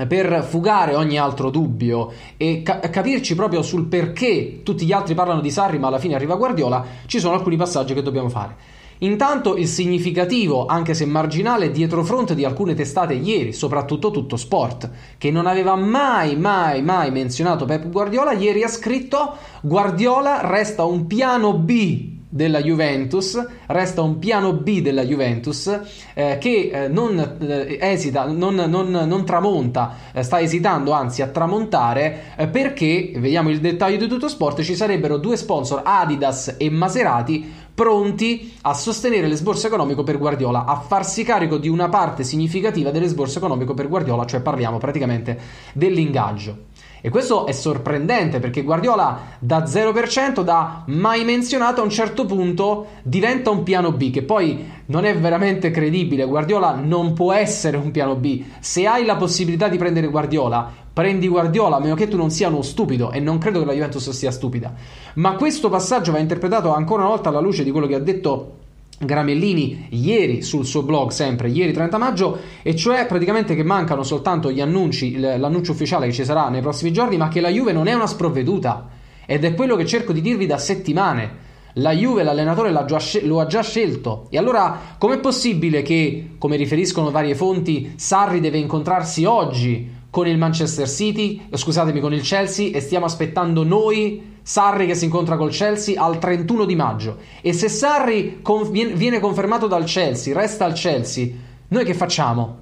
per 0.06 0.44
fugare 0.44 0.94
ogni 0.94 1.18
altro 1.18 1.48
dubbio 1.50 2.12
e 2.36 2.62
ca- 2.62 2.80
capirci 2.80 3.34
proprio 3.34 3.62
sul 3.62 3.86
perché 3.86 4.60
tutti 4.62 4.84
gli 4.84 4.92
altri 4.92 5.14
parlano 5.14 5.40
di 5.40 5.50
Sarri 5.50 5.78
ma 5.78 5.86
alla 5.88 5.98
fine 5.98 6.14
arriva 6.14 6.36
Guardiola, 6.36 6.84
ci 7.06 7.18
sono 7.18 7.34
alcuni 7.34 7.56
passaggi 7.56 7.94
che 7.94 8.02
dobbiamo 8.02 8.28
fare. 8.28 8.75
Intanto 8.98 9.56
il 9.56 9.66
significativo, 9.66 10.66
anche 10.66 10.94
se 10.94 11.04
marginale, 11.04 11.70
dietrofront 11.70 12.32
di 12.32 12.44
alcune 12.44 12.74
testate 12.74 13.14
ieri, 13.14 13.52
soprattutto 13.52 14.10
tutto 14.10 14.36
sport, 14.36 14.90
che 15.18 15.30
non 15.30 15.46
aveva 15.46 15.76
mai, 15.76 16.36
mai, 16.36 16.82
mai 16.82 17.10
menzionato 17.10 17.64
Pep 17.64 17.88
Guardiola, 17.90 18.32
ieri 18.32 18.62
ha 18.62 18.68
scritto 18.68 19.36
Guardiola 19.60 20.40
resta 20.46 20.84
un 20.84 21.06
piano 21.06 21.52
B 21.54 22.14
della 22.28 22.60
Juventus, 22.60 23.42
resta 23.66 24.02
un 24.02 24.18
piano 24.18 24.52
B 24.52 24.80
della 24.80 25.04
Juventus 25.04 25.80
eh, 26.14 26.38
che 26.38 26.70
eh, 26.72 26.88
non 26.88 27.36
eh, 27.40 27.78
esita, 27.80 28.26
non, 28.26 28.54
non, 28.54 28.90
non 28.90 29.24
tramonta, 29.24 29.96
eh, 30.12 30.22
sta 30.22 30.40
esitando 30.40 30.92
anzi 30.92 31.22
a 31.22 31.28
tramontare 31.28 32.34
eh, 32.36 32.48
perché, 32.48 33.12
vediamo 33.16 33.48
il 33.48 33.60
dettaglio 33.60 33.96
di 33.96 34.08
tutto 34.08 34.28
sport, 34.28 34.62
ci 34.62 34.74
sarebbero 34.74 35.16
due 35.16 35.36
sponsor 35.36 35.82
Adidas 35.84 36.56
e 36.58 36.68
Maserati 36.68 37.64
pronti 37.76 38.54
a 38.62 38.72
sostenere 38.72 39.28
l'esborso 39.28 39.66
economico 39.66 40.02
per 40.02 40.16
Guardiola, 40.16 40.64
a 40.64 40.80
farsi 40.80 41.22
carico 41.24 41.58
di 41.58 41.68
una 41.68 41.90
parte 41.90 42.24
significativa 42.24 42.90
dell'esborso 42.90 43.36
economico 43.36 43.74
per 43.74 43.86
Guardiola, 43.86 44.24
cioè 44.24 44.40
parliamo 44.40 44.78
praticamente 44.78 45.38
dell'ingaggio. 45.74 46.64
E 47.02 47.10
questo 47.10 47.46
è 47.46 47.52
sorprendente 47.52 48.40
perché 48.40 48.62
Guardiola 48.62 49.36
da 49.38 49.62
0% 49.64 50.40
da 50.40 50.84
mai 50.86 51.22
menzionato 51.24 51.82
a 51.82 51.84
un 51.84 51.90
certo 51.90 52.24
punto 52.24 52.86
diventa 53.02 53.50
un 53.50 53.62
piano 53.62 53.92
B 53.92 54.10
che 54.10 54.22
poi 54.22 54.72
non 54.86 55.04
è 55.04 55.14
veramente 55.14 55.70
credibile. 55.70 56.24
Guardiola 56.24 56.74
non 56.74 57.12
può 57.12 57.34
essere 57.34 57.76
un 57.76 57.90
piano 57.90 58.16
B. 58.16 58.42
Se 58.58 58.86
hai 58.86 59.04
la 59.04 59.16
possibilità 59.16 59.68
di 59.68 59.76
prendere 59.76 60.06
Guardiola, 60.06 60.72
prendi 60.96 61.28
Guardiola, 61.28 61.76
a 61.76 61.78
meno 61.78 61.94
che 61.94 62.08
tu 62.08 62.16
non 62.16 62.30
sia 62.30 62.48
uno 62.48 62.62
stupido 62.62 63.10
e 63.10 63.20
non 63.20 63.36
credo 63.36 63.58
che 63.58 63.66
la 63.66 63.74
Juventus 63.74 64.08
sia 64.08 64.30
stupida. 64.30 64.72
Ma 65.16 65.34
questo 65.34 65.68
passaggio 65.68 66.10
va 66.10 66.18
interpretato 66.18 66.72
ancora 66.72 67.02
una 67.02 67.10
volta 67.10 67.28
alla 67.28 67.40
luce 67.40 67.64
di 67.64 67.70
quello 67.70 67.86
che 67.86 67.96
ha 67.96 67.98
detto 67.98 68.54
Gramellini 69.00 69.88
ieri 69.90 70.40
sul 70.40 70.64
suo 70.64 70.84
blog, 70.84 71.10
sempre 71.10 71.50
ieri 71.50 71.74
30 71.74 71.98
maggio, 71.98 72.38
e 72.62 72.74
cioè 72.74 73.04
praticamente 73.04 73.54
che 73.54 73.62
mancano 73.62 74.02
soltanto 74.04 74.50
gli 74.50 74.62
annunci, 74.62 75.18
l'annuncio 75.18 75.72
ufficiale 75.72 76.06
che 76.06 76.14
ci 76.14 76.24
sarà 76.24 76.48
nei 76.48 76.62
prossimi 76.62 76.94
giorni, 76.94 77.18
ma 77.18 77.28
che 77.28 77.42
la 77.42 77.50
Juve 77.50 77.74
non 77.74 77.88
è 77.88 77.92
una 77.92 78.06
sprovveduta. 78.06 78.88
Ed 79.26 79.44
è 79.44 79.52
quello 79.52 79.76
che 79.76 79.84
cerco 79.84 80.14
di 80.14 80.22
dirvi 80.22 80.46
da 80.46 80.56
settimane. 80.56 81.44
La 81.74 81.92
Juve, 81.92 82.22
l'allenatore 82.22 82.72
già, 82.86 82.98
lo 83.24 83.40
ha 83.40 83.44
già 83.44 83.60
scelto. 83.60 84.28
E 84.30 84.38
allora 84.38 84.96
com'è 84.96 85.18
possibile 85.18 85.82
che, 85.82 86.36
come 86.38 86.56
riferiscono 86.56 87.10
varie 87.10 87.34
fonti, 87.34 87.92
Sarri 87.96 88.40
deve 88.40 88.56
incontrarsi 88.56 89.26
oggi 89.26 89.95
con 90.16 90.26
il 90.26 90.38
Manchester 90.38 90.88
City, 90.88 91.46
scusatemi, 91.52 92.00
con 92.00 92.14
il 92.14 92.22
Chelsea 92.22 92.70
e 92.74 92.80
stiamo 92.80 93.04
aspettando 93.04 93.64
noi 93.64 94.38
Sarri 94.40 94.86
che 94.86 94.94
si 94.94 95.04
incontra 95.04 95.36
col 95.36 95.50
Chelsea 95.50 96.02
al 96.02 96.16
31 96.18 96.64
di 96.64 96.74
maggio. 96.74 97.18
E 97.42 97.52
se 97.52 97.68
Sarri 97.68 98.38
con- 98.40 98.70
viene 98.70 99.20
confermato 99.20 99.66
dal 99.66 99.84
Chelsea, 99.84 100.34
resta 100.34 100.64
al 100.64 100.72
Chelsea, 100.72 101.28
noi 101.68 101.84
che 101.84 101.92
facciamo? 101.92 102.60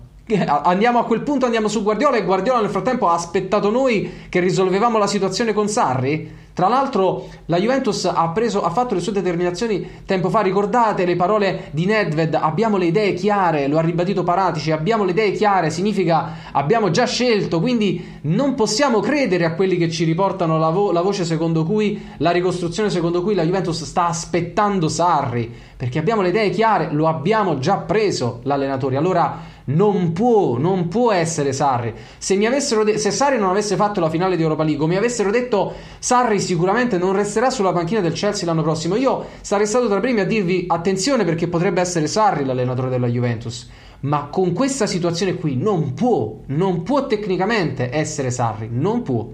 Andiamo 0.64 0.99
a 0.99 1.04
quel 1.04 1.20
punto, 1.20 1.44
andiamo 1.44 1.68
su 1.68 1.84
Guardiola 1.84 2.16
e 2.16 2.25
Guardiola 2.25 2.61
nel 2.61 2.70
frattempo 2.70 3.08
ha 3.08 3.14
aspettato 3.14 3.70
noi 3.70 4.25
che 4.28 4.40
risolvevamo 4.40 4.99
la 4.99 5.06
situazione 5.06 5.52
con 5.52 5.68
Sarri? 5.68 6.28
Tra 6.54 6.68
l'altro 6.68 7.26
la 7.46 7.58
Juventus 7.58 8.04
ha, 8.04 8.28
preso, 8.28 8.62
ha, 8.62 8.70
fatto 8.70 8.94
le 8.94 9.00
sue 9.00 9.11
determinazioni 9.11 10.02
tempo 10.06 10.30
fa, 10.30 10.40
ricordate 10.40 11.04
le 11.04 11.16
parole 11.16 11.70
di 11.73 11.84
Nedved, 11.84 12.38
abbiamo 12.40 12.76
le 12.76 12.87
idee 12.87 13.12
chiare, 13.14 13.66
lo 13.66 13.76
ha 13.76 13.80
ribadito 13.80 14.23
Paratici, 14.23 14.70
abbiamo 14.70 15.02
le 15.02 15.11
idee 15.11 15.32
chiare, 15.32 15.70
significa 15.70 16.52
abbiamo 16.52 16.90
già 16.90 17.06
scelto, 17.06 17.58
quindi 17.58 18.18
non 18.23 18.54
possiamo 18.54 19.00
credere 19.00 19.46
a 19.46 19.54
quelli 19.54 19.76
che 19.76 19.90
ci 19.90 20.04
riportano 20.04 20.56
la, 20.56 20.70
vo- 20.70 20.92
la 20.92 21.00
voce 21.00 21.25
secondo 21.25 21.64
cui, 21.64 22.00
la 22.18 22.30
ricostruzione 22.30 22.88
secondo 22.88 23.20
cui 23.20 23.34
la 23.34 23.42
Juventus 23.42 23.82
sta 23.82 24.06
aspettando 24.06 24.88
Sarri, 24.88 25.52
perché 25.76 25.99
abbiamo 25.99 26.23
le 26.23 26.28
idee 26.28 26.50
chiare, 26.50 26.90
lo 26.92 27.08
abbiamo 27.08 27.58
già 27.58 27.78
preso 27.78 28.38
l'allenatore, 28.44 28.96
allora 28.96 29.53
non 29.66 30.12
può, 30.12 30.59
non 30.59 30.88
può 30.88 31.12
essere 31.12 31.52
Sarri. 31.52 31.94
Se, 32.18 32.37
de- 32.37 32.99
se 32.99 33.11
Sarri 33.11 33.38
non 33.38 33.50
avesse 33.50 33.76
fatto 33.76 34.00
la 34.00 34.11
finale 34.11 34.37
di 34.37 34.42
Europa 34.42 34.64
League, 34.64 34.87
mi 34.87 34.97
avessero 34.97 35.30
detto 35.30 35.73
Sarri 35.99 36.40
sicuramente 36.40 36.99
non 36.99 37.14
resterà 37.14 37.50
sulla 37.50 37.73
panchina 37.73 38.00
del 38.00 38.12
Chelsea 38.12 38.47
l'anno 38.47 38.62
prossimo, 38.62 38.97
io 38.97 39.26
sarei 39.40 39.66
stato 39.66 39.88
tra 39.88 39.99
i 39.99 40.00
primi 40.00 40.21
a 40.21 40.26
dirvi 40.26 40.64
attenzione 40.68 41.25
perché 41.25 41.49
potrebbe 41.49 41.80
essere 41.80 42.06
Sarri 42.06 42.44
l'allenatore 42.44 42.90
della 42.90 43.06
Juventus. 43.06 43.68
Ma 44.00 44.28
con 44.30 44.52
questa 44.52 44.87
situazione 44.87 45.37
qui 45.37 45.56
non 45.56 45.94
può, 45.94 46.40
non 46.47 46.83
può 46.83 47.06
tecnicamente 47.06 47.88
essere 47.90 48.30
Sarri, 48.30 48.68
non 48.71 49.00
può. 49.02 49.26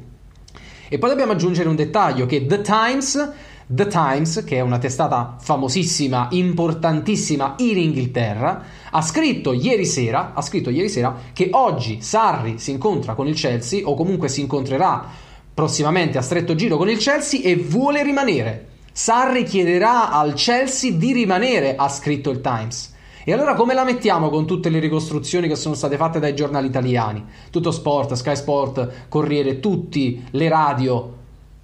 E 0.88 0.98
poi 0.98 1.08
dobbiamo 1.08 1.32
aggiungere 1.32 1.68
un 1.68 1.76
dettaglio 1.76 2.26
che 2.26 2.46
The 2.46 2.60
Times 2.60 3.32
The 3.72 3.86
Times, 3.86 4.42
che 4.44 4.56
è 4.56 4.60
una 4.62 4.78
testata 4.78 5.36
famosissima, 5.38 6.26
importantissima 6.32 7.54
in 7.58 7.78
Inghilterra, 7.78 8.64
ha 8.90 9.00
scritto 9.00 9.52
ieri 9.52 9.86
sera, 9.86 10.32
ha 10.34 10.42
scritto 10.42 10.70
ieri 10.70 10.88
sera 10.88 11.16
che 11.32 11.50
oggi 11.52 12.02
Sarri 12.02 12.58
si 12.58 12.72
incontra 12.72 13.14
con 13.14 13.28
il 13.28 13.36
Chelsea 13.36 13.86
o 13.86 13.94
comunque 13.94 14.28
si 14.28 14.40
incontrerà 14.40 15.06
prossimamente 15.54 16.18
a 16.18 16.22
stretto 16.22 16.56
giro 16.56 16.76
con 16.76 16.90
il 16.90 16.98
Chelsea 16.98 17.42
e 17.44 17.54
vuole 17.54 18.02
rimanere. 18.02 18.66
Sarri 18.90 19.44
chiederà 19.44 20.10
al 20.10 20.34
Chelsea 20.34 20.90
di 20.90 21.12
rimanere, 21.12 21.76
ha 21.76 21.88
scritto 21.88 22.30
il 22.30 22.40
Times. 22.40 22.92
E 23.22 23.32
allora 23.32 23.54
come 23.54 23.74
la 23.74 23.84
mettiamo 23.84 24.30
con 24.30 24.48
tutte 24.48 24.68
le 24.68 24.80
ricostruzioni 24.80 25.46
che 25.46 25.54
sono 25.54 25.76
state 25.76 25.96
fatte 25.96 26.18
dai 26.18 26.34
giornali 26.34 26.66
italiani? 26.66 27.24
Tutto 27.52 27.70
Sport, 27.70 28.14
Sky 28.14 28.34
Sport, 28.34 29.06
Corriere, 29.08 29.60
tutti, 29.60 30.26
le 30.32 30.48
radio. 30.48 31.18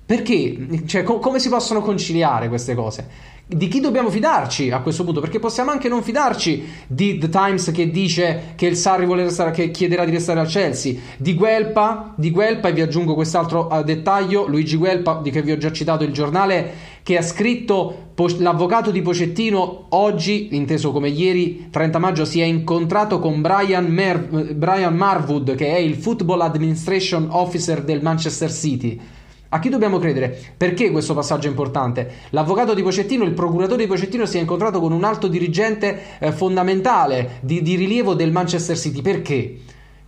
Perché? 0.06 0.84
Cioè, 0.86 1.02
co- 1.02 1.18
come 1.18 1.40
si 1.40 1.48
possono 1.48 1.82
conciliare 1.82 2.48
queste 2.48 2.76
cose? 2.76 3.34
Di 3.48 3.66
chi 3.66 3.80
dobbiamo 3.80 4.08
fidarci 4.08 4.70
a 4.70 4.80
questo 4.80 5.02
punto? 5.04 5.20
Perché 5.20 5.40
possiamo 5.40 5.72
anche 5.72 5.88
non 5.88 6.02
fidarci 6.02 6.64
di 6.86 7.18
The 7.18 7.28
Times 7.28 7.72
che 7.72 7.90
dice 7.90 8.52
che 8.54 8.66
il 8.66 8.76
Sarri 8.76 9.04
vuole 9.04 9.25
restare, 9.25 9.50
che 9.50 9.72
chiederà 9.72 10.04
di 10.04 10.12
restare 10.12 10.38
al 10.38 10.48
Chelsea, 10.48 10.94
di 11.16 11.34
Guelpa, 11.34 12.12
di 12.16 12.30
Guelpa, 12.30 12.68
e 12.68 12.72
vi 12.72 12.82
aggiungo 12.82 13.14
quest'altro 13.14 13.68
uh, 13.70 13.82
dettaglio, 13.82 14.46
Luigi 14.46 14.76
Guelpa, 14.76 15.20
di 15.22 15.30
che 15.30 15.42
vi 15.42 15.50
ho 15.52 15.58
già 15.58 15.72
citato 15.72 16.04
il 16.04 16.12
giornale, 16.12 16.72
che 17.02 17.16
ha 17.16 17.22
scritto 17.22 18.10
l'avvocato 18.38 18.92
di 18.92 19.02
Pocettino 19.02 19.86
oggi, 19.90 20.54
inteso 20.56 20.92
come 20.92 21.08
ieri, 21.08 21.68
30 21.70 21.98
maggio, 21.98 22.25
si 22.25 22.40
è 22.40 22.44
incontrato 22.44 23.18
con 23.18 23.40
Brian, 23.40 23.86
Mer- 23.86 24.54
Brian 24.54 24.94
Marwood, 24.94 25.54
che 25.54 25.68
è 25.68 25.78
il 25.78 25.94
Football 25.94 26.40
Administration 26.40 27.28
Officer 27.30 27.82
del 27.82 28.02
Manchester 28.02 28.52
City. 28.52 29.00
A 29.49 29.61
chi 29.61 29.69
dobbiamo 29.69 29.99
credere? 29.99 30.37
Perché 30.57 30.91
questo 30.91 31.15
passaggio 31.15 31.47
è 31.47 31.50
importante? 31.50 32.11
L'avvocato 32.31 32.75
di 32.75 32.83
Pocettino, 32.83 33.23
il 33.23 33.33
procuratore 33.33 33.83
di 33.83 33.88
Pocettino 33.88 34.26
si 34.26 34.38
è 34.38 34.41
incontrato 34.41 34.81
con 34.81 34.91
un 34.91 35.05
alto 35.05 35.29
dirigente 35.29 36.19
eh, 36.19 36.33
fondamentale 36.33 37.38
di, 37.43 37.62
di 37.62 37.76
rilievo 37.76 38.15
del 38.15 38.33
Manchester 38.33 38.76
City. 38.76 39.03
Perché? 39.03 39.59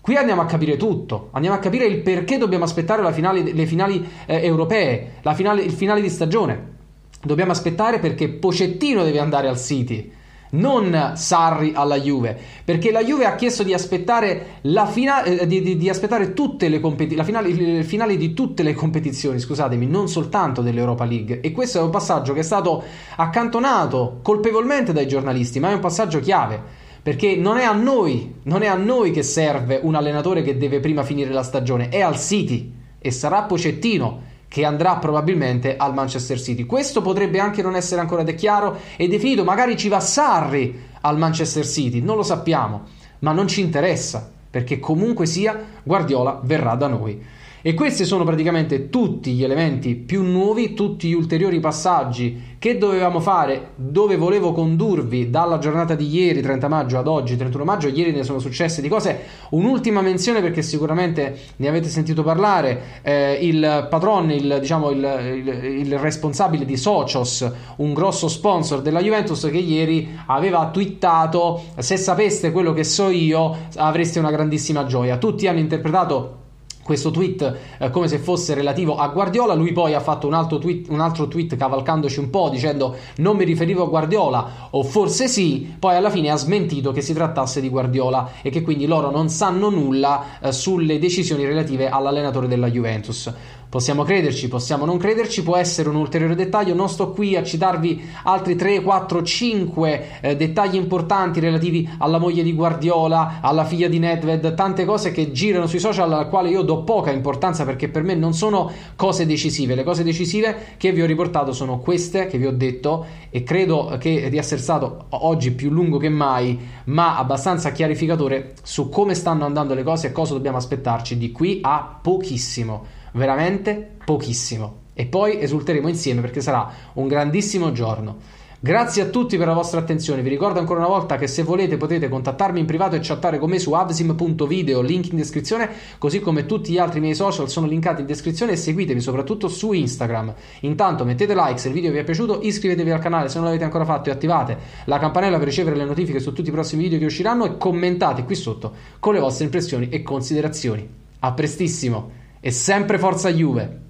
Qui 0.01 0.17
andiamo 0.17 0.41
a 0.41 0.47
capire 0.47 0.77
tutto, 0.77 1.29
andiamo 1.33 1.55
a 1.55 1.61
capire 1.61 1.85
il 1.85 2.01
perché 2.01 2.39
dobbiamo 2.39 2.65
aspettare 2.65 3.13
finale, 3.13 3.43
le 3.53 3.67
finali 3.67 4.05
eh, 4.27 4.45
europee, 4.45 5.21
finale, 5.35 5.63
il 5.63 5.73
finale 5.73 6.01
di 6.01 6.09
stagione. 6.09 6.77
Dobbiamo 7.23 7.53
aspettare 7.53 7.99
perché 8.01 8.29
Pocettino 8.29 9.05
deve 9.05 9.19
andare 9.19 9.49
al 9.49 9.59
City, 9.59 10.11
non 10.51 11.13
Sarri 11.15 11.73
alla 11.75 11.99
Juve, 11.99 12.37
perché 12.65 12.91
la 12.91 13.03
Juve 13.03 13.25
ha 13.27 13.35
chiesto 13.35 13.63
di 13.63 13.75
aspettare, 13.75 14.61
la 14.63 14.87
fina- 14.87 15.23
eh, 15.23 15.47
di, 15.47 15.61
di, 15.61 15.77
di 15.77 15.89
aspettare 15.89 16.33
tutte 16.33 16.69
le 16.69 16.81
competizioni, 16.81 17.25
finale, 17.25 17.49
il 17.49 17.85
finale 17.85 18.17
di 18.17 18.33
tutte 18.35 18.63
le 18.63 18.75
competizioni, 18.75 19.39
scusatemi, 19.39 19.87
non 19.87 20.09
soltanto 20.09 20.63
dell'Europa 20.63 21.05
League. 21.05 21.41
E 21.41 21.53
questo 21.53 21.79
è 21.79 21.83
un 21.83 21.91
passaggio 21.91 22.33
che 22.33 22.41
è 22.41 22.45
stato 22.45 22.83
accantonato 23.17 24.21
colpevolmente 24.23 24.93
dai 24.93 25.07
giornalisti, 25.07 25.61
ma 25.61 25.71
è 25.71 25.75
un 25.75 25.81
passaggio 25.81 26.21
chiave. 26.21 26.87
Perché 27.03 27.37
non 27.37 27.57
è 27.57 27.65
a 27.65 27.73
noi, 27.73 28.35
non 28.45 28.63
è 28.63 28.67
a 28.67 28.75
noi 28.75 29.13
che 29.13 29.23
serve 29.23 29.81
un 29.83 29.95
allenatore 29.95 30.43
che 30.43 30.59
deve 30.59 30.81
prima 30.81 31.05
finire 31.05 31.31
la 31.31 31.43
stagione, 31.43 31.89
è 31.89 32.01
al 32.01 32.19
City 32.19 32.75
e 32.99 33.11
sarà 33.11 33.45
Pocettino 33.45 34.28
che 34.49 34.65
andrà 34.65 34.97
probabilmente 34.97 35.77
al 35.77 35.95
Manchester 35.95 36.41
City. 36.41 36.65
Questo 36.65 37.03
potrebbe 37.03 37.39
anche 37.39 37.63
non 37.63 37.77
essere 37.77 38.01
ancora 38.01 38.25
chiaro 38.25 38.79
e 38.97 39.07
definito, 39.07 39.45
magari 39.45 39.77
ci 39.77 39.89
va 39.89 40.01
Sarri 40.01 40.87
al 41.03 41.19
Manchester 41.19 41.67
City, 41.67 42.01
non 42.01 42.17
lo 42.17 42.23
sappiamo, 42.23 42.85
ma 43.21 43.33
non 43.33 43.47
ci 43.47 43.61
interessa, 43.61 44.29
perché 44.51 44.81
comunque 44.81 45.27
sia 45.27 45.59
Guardiola 45.83 46.41
verrà 46.43 46.75
da 46.75 46.87
noi. 46.89 47.23
E 47.69 47.75
questi 47.75 48.07
sono 48.07 48.25
praticamente 48.25 48.89
tutti 48.89 49.33
gli 49.33 49.45
elementi 49.45 49.95
più 49.95 50.23
nuovi, 50.23 50.73
tutti 50.73 51.07
gli 51.07 51.13
ulteriori 51.13 51.61
passaggi 51.61 52.57
che 52.59 52.79
dovevamo 52.79 53.21
fare, 53.21 53.73
dove 53.77 54.17
volevo 54.17 54.55
condurvi 54.55 55.29
dalla 55.29 55.59
giornata 55.59 55.95
di 55.95 56.09
ieri, 56.09 56.41
30 56.41 56.67
maggio, 56.67 56.97
ad 56.97 57.07
oggi, 57.07 57.37
31 57.37 57.65
maggio. 57.65 57.89
Ieri 57.89 58.13
ne 58.13 58.25
sono 58.25 58.39
successe 58.39 58.81
di 58.81 58.89
cose. 58.89 59.21
Un'ultima 59.51 60.01
menzione 60.01 60.41
perché 60.41 60.63
sicuramente 60.63 61.39
ne 61.57 61.69
avete 61.69 61.91
sentito 61.91 62.23
parlare. 62.23 63.03
Eh, 63.03 63.35
il 63.43 63.87
patron, 63.91 64.31
il, 64.31 64.57
diciamo, 64.63 64.89
il, 64.89 65.45
il, 65.45 65.65
il, 65.81 65.99
responsabile 65.99 66.65
di 66.65 66.79
Socios, 66.79 67.53
un 67.77 67.93
grosso 67.93 68.29
sponsor 68.29 68.81
della 68.81 69.03
Juventus, 69.03 69.47
che 69.53 69.59
ieri 69.59 70.09
aveva 70.25 70.71
twittato: 70.71 71.65
Se 71.77 71.99
sapeste 71.99 72.51
quello 72.51 72.73
che 72.73 72.85
so 72.85 73.11
io, 73.11 73.55
avreste 73.77 74.19
una 74.19 74.31
grandissima 74.31 74.87
gioia. 74.87 75.19
Tutti 75.19 75.47
hanno 75.47 75.59
interpretato 75.59 76.47
questo 76.89 77.11
tweet 77.11 77.57
eh, 77.77 77.91
come 77.91 78.09
se 78.09 78.19
fosse 78.19 78.55
relativo 78.55 78.97
a 78.97 79.09
Guardiola. 79.09 79.53
Lui 79.53 79.73
poi 79.73 79.93
ha 79.93 80.01
fatto 80.01 80.27
un 80.27 80.33
altro, 80.33 80.57
tweet, 80.57 80.89
un 80.89 81.01
altro 81.01 81.29
tweet 81.29 81.55
cavalcandoci 81.55 82.19
un 82.19 82.31
po' 82.31 82.49
dicendo 82.49 82.97
non 83.17 83.37
mi 83.37 83.45
riferivo 83.45 83.83
a 83.83 83.89
Guardiola 83.89 84.69
o 84.71 84.83
forse 84.83 85.29
sì, 85.29 85.75
poi 85.79 85.97
alla 85.97 86.09
fine 86.09 86.31
ha 86.31 86.37
smentito 86.37 86.91
che 86.91 87.03
si 87.03 87.13
trattasse 87.13 87.61
di 87.61 87.69
Guardiola 87.69 88.31
e 88.41 88.49
che 88.49 88.63
quindi 88.63 88.87
loro 88.87 89.11
non 89.11 89.29
sanno 89.29 89.69
nulla 89.69 90.41
eh, 90.41 90.51
sulle 90.51 90.99
decisioni 90.99 91.45
relative 91.45 91.91
all'allenatore 91.91 92.49
della 92.49 92.71
Juventus. 92.71 93.31
Possiamo 93.71 94.03
crederci, 94.03 94.49
possiamo 94.49 94.87
non 94.87 94.97
crederci, 94.97 95.43
può 95.43 95.55
essere 95.55 95.91
un 95.91 95.97
ulteriore 95.97 96.35
dettaglio. 96.35 96.75
Non 96.75 96.89
sto 96.89 97.11
qui 97.11 97.37
a 97.37 97.43
citarvi 97.43 98.03
altri 98.23 98.57
3, 98.57 98.81
4, 98.81 99.23
5 99.23 100.07
eh, 100.23 100.37
dettagli 100.37 100.77
importanti 100.77 101.39
relativi 101.39 101.87
alla 101.99 102.17
moglie 102.17 102.43
di 102.43 102.55
Guardiola, 102.55 103.41
alla 103.43 103.67
figlia 103.67 103.87
di 103.89 103.99
Nedved, 103.99 104.55
tante 104.55 104.87
cose 104.87 105.11
che 105.11 105.33
girano 105.33 105.67
sui 105.67 105.81
social 105.81 106.11
alle 106.11 106.31
quali 106.31 106.49
io 106.49 106.63
do 106.63 106.83
poca 106.83 107.11
importanza 107.11 107.67
perché 107.67 107.91
per 107.91 108.05
me 108.05 108.15
non 108.15 108.33
sono 108.33 108.73
cose 108.97 109.27
decisive. 109.27 109.75
Le 109.75 109.85
cose 109.85 110.03
decisive 110.03 110.69
che 110.79 110.91
vi 110.93 111.03
ho 111.03 111.07
riportato 111.07 111.53
sono 111.53 111.79
queste 111.79 112.27
che 112.27 112.39
vi 112.39 112.47
ho 112.47 112.53
detto 112.53 113.05
e 113.29 113.43
credo 113.43 113.99
che 114.01 114.31
di 114.31 114.39
essere 114.39 114.63
stato 114.63 115.09
oggi 115.11 115.51
più 115.51 115.69
lungo 115.69 115.99
che 115.99 116.09
mai, 116.09 116.59
ma 116.85 117.19
abbastanza 117.19 117.71
chiarificatore 117.73 118.55
su 118.63 118.89
come 118.89 119.15
stanno 119.15 119.45
andando 119.45 119.75
le 119.75 119.83
cose 119.83 120.07
e 120.07 120.13
cosa 120.13 120.33
dobbiamo 120.33 120.57
aspettarci 120.57 121.19
di 121.19 121.31
qui 121.33 121.59
a 121.61 121.99
pochissimo 122.01 122.97
veramente 123.13 123.97
pochissimo. 124.05 124.87
E 124.95 125.07
poi 125.07 125.41
esulteremo 125.41 125.89
insieme 125.89 126.21
perché 126.21 126.41
sarà 126.41 126.71
un 126.95 127.07
grandissimo 127.07 127.73
giorno. 127.73 128.37
Grazie 128.61 129.03
a 129.03 129.07
tutti 129.07 129.37
per 129.37 129.47
la 129.47 129.53
vostra 129.53 129.79
attenzione. 129.79 130.21
Vi 130.21 130.29
ricordo 130.29 130.59
ancora 130.59 130.81
una 130.81 130.89
volta 130.89 131.17
che 131.17 131.29
se 131.29 131.45
volete 131.45 131.77
potete 131.77 132.09
contattarmi 132.09 132.59
in 132.59 132.67
privato 132.67 132.97
e 132.97 133.01
chattare 133.01 133.39
con 133.39 133.51
me 133.51 133.61
su 133.61 133.73
avsim.video, 133.73 134.81
link 134.81 135.11
in 135.11 135.17
descrizione, 135.17 135.71
così 135.97 136.19
come 136.19 136.45
tutti 136.45 136.73
gli 136.73 136.79
altri 136.79 136.99
miei 136.99 137.15
social 137.15 137.49
sono 137.49 137.69
linkati 137.69 138.01
in 138.01 138.09
descrizione 138.09 138.53
e 138.53 138.57
seguitemi 138.57 138.99
soprattutto 138.99 139.47
su 139.47 139.71
Instagram. 139.71 140.35
Intanto 140.63 141.05
mettete 141.05 141.37
like 141.37 141.59
se 141.59 141.69
il 141.69 141.75
video 141.75 141.93
vi 141.93 141.99
è 141.99 142.05
piaciuto, 142.05 142.41
iscrivetevi 142.43 142.91
al 142.91 142.99
canale 142.99 143.29
se 143.29 143.37
non 143.37 143.45
l'avete 143.45 143.63
ancora 143.63 143.85
fatto 143.85 144.09
e 144.09 144.13
attivate 144.13 144.59
la 144.87 144.99
campanella 144.99 145.39
per 145.39 145.47
ricevere 145.47 145.77
le 145.77 145.85
notifiche 145.85 146.19
su 146.19 146.33
tutti 146.33 146.49
i 146.49 146.53
prossimi 146.53 146.83
video 146.83 146.99
che 146.99 147.05
usciranno 147.05 147.45
e 147.45 147.57
commentate 147.59 148.25
qui 148.25 148.35
sotto 148.35 148.73
con 148.99 149.15
le 149.15 149.21
vostre 149.21 149.45
impressioni 149.45 149.89
e 149.89 150.03
considerazioni. 150.03 150.85
A 151.21 151.31
prestissimo! 151.31 152.18
E 152.49 152.51
sempre 152.51 152.97
forza 152.97 153.31
Juve. 153.31 153.81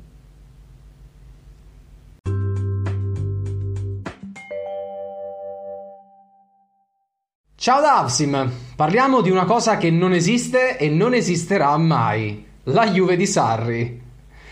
Ciao 7.55 7.81
Davsim, 7.81 8.51
parliamo 8.75 9.21
di 9.21 9.31
una 9.31 9.45
cosa 9.45 9.77
che 9.77 9.93
non 9.93 10.13
esiste 10.13 10.77
e 10.77 10.89
non 10.89 11.15
esisterà 11.15 11.77
mai, 11.77 12.45
la 12.65 12.91
Juve 12.91 13.15
di 13.15 13.29
Sarri. 13.29 14.08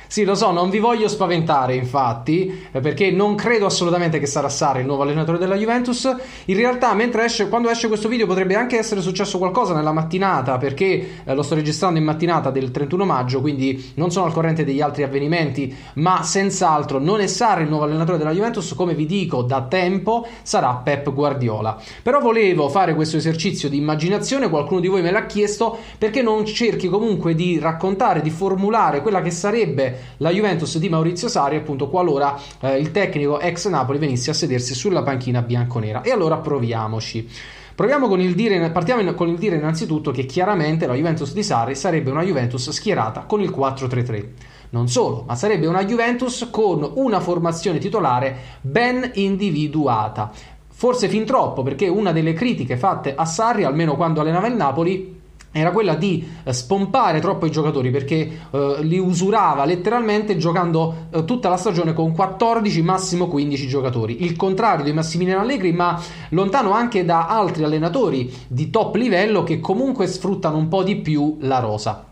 Sì, 0.09 0.25
lo 0.25 0.37
so, 0.37 0.53
non 0.53 0.71
vi 0.71 0.79
voglio 0.79 1.09
spaventare, 1.09 1.75
infatti, 1.75 2.67
eh, 2.71 2.81
perché 2.81 3.11
non 3.11 3.35
credo 3.35 3.67
assolutamente 3.67 4.21
che 4.21 4.27
sarà 4.27 4.49
Sarri 4.49 4.81
il 4.81 4.87
nuovo 4.87 5.03
allenatore 5.03 5.37
della 5.37 5.57
Juventus. 5.57 6.15
In 6.47 6.57
realtà, 6.57 6.95
esce, 7.25 7.49
quando 7.49 7.69
esce 7.69 7.89
questo 7.89 8.09
video, 8.09 8.27
potrebbe 8.27 8.55
anche 8.55 8.79
essere 8.79 9.01
successo 9.01 9.39
qualcosa 9.39 9.75
nella 9.75 9.93
mattinata, 9.93 10.59
perché 10.59 11.23
eh, 11.25 11.35
lo 11.35 11.43
sto 11.43 11.57
registrando 11.57 11.99
in 11.99 12.05
mattinata 12.05 12.51
del 12.51 12.71
31 12.71 13.05
maggio, 13.05 13.41
quindi 13.41 13.93
non 13.95 14.13
sono 14.13 14.27
al 14.27 14.33
corrente 14.33 14.65
degli 14.65 14.81
altri 14.81 15.03
avvenimenti, 15.03 15.75
ma 15.95 16.23
senz'altro 16.23 17.01
non 17.01 17.21
è 17.21 17.27
Sarri 17.27 17.65
il 17.65 17.69
nuovo 17.69 17.85
allenatore 17.85 18.17
della 18.17 18.33
Juventus, 18.33 18.75
come 18.75 18.95
vi 18.95 19.07
dico 19.07 19.43
da 19.43 19.63
tempo, 19.63 20.27
sarà 20.43 20.73
Pep 20.75 21.13
Guardiola. 21.13 21.77
Però 22.03 22.21
volevo 22.21 22.69
fare 22.69 22.95
questo 22.95 23.17
esercizio 23.17 23.69
di 23.69 23.77
immaginazione, 23.77 24.49
qualcuno 24.49 24.79
di 24.81 24.87
voi 24.89 25.03
me 25.03 25.11
l'ha 25.11 25.27
chiesto, 25.27 25.77
perché 25.99 26.23
non 26.23 26.45
cerchi 26.45 26.89
comunque 26.89 27.35
di 27.35 27.59
raccontare, 27.59 28.23
di 28.23 28.31
formulare 28.31 29.03
quella 29.03 29.21
che 29.21 29.31
sarebbe 29.33 29.95
la 30.19 30.31
Juventus 30.31 30.79
di 30.79 30.89
Maurizio 30.89 31.29
Sari, 31.29 31.57
appunto, 31.57 31.89
qualora 31.89 32.39
eh, 32.61 32.79
il 32.79 32.91
tecnico 32.91 33.41
ex 33.41 33.69
Napoli 33.69 33.99
venisse 33.99 34.31
a 34.31 34.35
sedersi 34.35 34.75
sulla 34.75 35.03
panchina 35.03 35.43
bianconera. 35.43 36.03
E 36.03 36.11
allora 36.11 36.39
proviamoci. 36.39 37.29
Proviamo 37.77 38.09
con 38.09 38.21
il 38.21 38.35
dire, 38.35 38.71
partiamo 38.71 39.13
con 39.13 39.29
il 39.29 39.37
dire 39.37 39.57
innanzitutto 39.57 40.11
che 40.11 40.25
chiaramente 40.25 40.87
la 40.87 40.95
Juventus 40.95 41.35
di 41.35 41.43
Sarri 41.43 41.75
sarebbe 41.75 42.11
una 42.11 42.23
Juventus 42.23 42.71
schierata 42.71 43.25
con 43.25 43.43
il 43.43 43.51
4-3-3. 43.51 44.29
Non 44.71 44.89
solo, 44.89 45.25
ma 45.27 45.35
sarebbe 45.35 45.67
una 45.67 45.85
Juventus 45.85 46.49
con 46.51 46.91
una 46.95 47.21
formazione 47.21 47.77
titolare 47.77 48.37
ben 48.63 49.11
individuata. 49.17 50.33
Forse 50.69 51.09
fin 51.09 51.27
troppo, 51.27 51.63
perché 51.63 51.89
una 51.89 52.13
delle 52.13 52.33
critiche 52.33 52.79
fatte 52.79 53.15
a 53.15 53.27
Sarri, 53.27 53.65
almeno 53.65 53.95
quando 53.97 54.23
allenava 54.23 54.47
il 54.47 54.57
Napoli, 54.57 55.16
era 55.57 55.71
quella 55.71 55.95
di 55.95 56.27
eh, 56.45 56.53
spompare 56.53 57.21
troppo 57.21 57.47
i 57.47 57.51
giocatori 57.51 57.91
perché 57.91 58.39
eh, 58.51 58.77
li 58.83 58.99
usurava 58.99 59.65
letteralmente 59.65 60.37
giocando 60.37 61.07
eh, 61.11 61.25
tutta 61.25 61.49
la 61.49 61.57
stagione 61.57 61.95
con 61.95 62.13
14 62.13 62.83
massimo 62.83 63.29
15 63.29 63.67
giocatori. 63.67 64.23
Il 64.25 64.37
contrario 64.37 64.85
di 64.85 64.93
Massimiliano 64.93 65.41
Allegri 65.41 65.73
ma 65.73 66.01
lontano 66.31 66.73
anche 66.73 67.05
da 67.05 67.27
altri 67.27 67.65
allenatori 67.65 68.33
di 68.49 68.69
top 68.71 68.97
livello 68.97 69.43
che 69.43 69.61
comunque 69.61 70.07
sfruttano 70.07 70.59
un 70.59 70.69
po' 70.69 70.83
di 70.83 70.97
più 70.97 71.39
la 71.41 71.59
rosa 71.59 72.06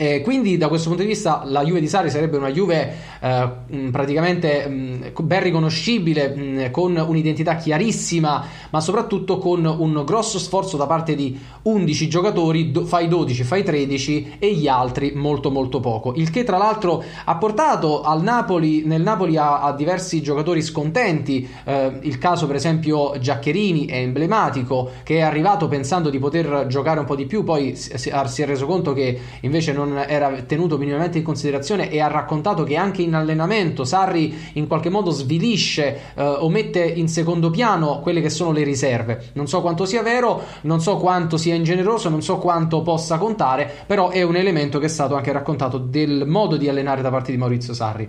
eh, 0.00 0.22
quindi 0.22 0.56
da 0.56 0.68
questo 0.68 0.88
punto 0.88 1.02
di 1.02 1.10
vista 1.10 1.42
la 1.44 1.62
Juve 1.62 1.78
di 1.78 1.86
Sari 1.86 2.08
sarebbe 2.08 2.38
una 2.38 2.50
Juve 2.50 2.94
eh, 3.20 3.50
praticamente 3.92 4.66
mh, 4.66 5.12
ben 5.24 5.42
riconoscibile, 5.42 6.28
mh, 6.34 6.70
con 6.70 6.96
un'identità 6.96 7.56
chiarissima, 7.56 8.42
ma 8.70 8.80
soprattutto 8.80 9.36
con 9.36 9.62
un 9.66 10.02
grosso 10.06 10.38
sforzo 10.38 10.78
da 10.78 10.86
parte 10.86 11.14
di 11.14 11.38
11 11.64 12.08
giocatori, 12.08 12.70
do, 12.70 12.86
fai 12.86 13.08
12, 13.08 13.42
fai 13.42 13.62
13 13.62 14.36
e 14.38 14.54
gli 14.54 14.66
altri 14.68 15.12
molto 15.14 15.50
molto 15.50 15.80
poco. 15.80 16.14
Il 16.16 16.30
che 16.30 16.44
tra 16.44 16.56
l'altro 16.56 17.04
ha 17.26 17.36
portato 17.36 18.00
Napoli, 18.22 18.84
nel 18.86 19.02
Napoli 19.02 19.36
a, 19.36 19.60
a 19.60 19.74
diversi 19.74 20.22
giocatori 20.22 20.62
scontenti, 20.62 21.46
eh, 21.64 21.98
il 22.00 22.16
caso 22.16 22.46
per 22.46 22.56
esempio 22.56 23.18
Giaccherini 23.18 23.84
è 23.84 23.96
emblematico, 23.96 24.92
che 25.02 25.16
è 25.16 25.20
arrivato 25.20 25.68
pensando 25.68 26.08
di 26.08 26.18
poter 26.18 26.64
giocare 26.68 27.00
un 27.00 27.04
po' 27.04 27.16
di 27.16 27.26
più, 27.26 27.44
poi 27.44 27.76
si, 27.76 27.98
si 27.98 28.42
è 28.42 28.46
reso 28.46 28.64
conto 28.64 28.94
che 28.94 29.20
invece 29.40 29.72
non 29.72 29.88
non 29.90 30.04
era 30.08 30.30
tenuto 30.42 30.78
minimamente 30.78 31.18
in 31.18 31.24
considerazione 31.24 31.90
e 31.90 32.00
ha 32.00 32.06
raccontato 32.06 32.64
che 32.64 32.76
anche 32.76 33.02
in 33.02 33.14
allenamento 33.14 33.84
Sarri 33.84 34.52
in 34.54 34.66
qualche 34.66 34.88
modo 34.88 35.10
svilisce 35.10 36.12
eh, 36.14 36.22
o 36.22 36.48
mette 36.48 36.82
in 36.82 37.08
secondo 37.08 37.50
piano 37.50 38.00
quelle 38.00 38.20
che 38.20 38.30
sono 38.30 38.52
le 38.52 38.62
riserve. 38.62 39.30
Non 39.34 39.48
so 39.48 39.60
quanto 39.60 39.84
sia 39.84 40.02
vero, 40.02 40.42
non 40.62 40.80
so 40.80 40.96
quanto 40.96 41.36
sia 41.36 41.54
ingeneroso, 41.54 42.08
non 42.08 42.22
so 42.22 42.38
quanto 42.38 42.82
possa 42.82 43.18
contare, 43.18 43.70
però 43.86 44.08
è 44.10 44.22
un 44.22 44.36
elemento 44.36 44.78
che 44.78 44.86
è 44.86 44.88
stato 44.88 45.16
anche 45.16 45.32
raccontato 45.32 45.78
del 45.78 46.24
modo 46.26 46.56
di 46.56 46.68
allenare 46.68 47.02
da 47.02 47.10
parte 47.10 47.30
di 47.30 47.36
Maurizio 47.36 47.74
Sarri. 47.74 48.08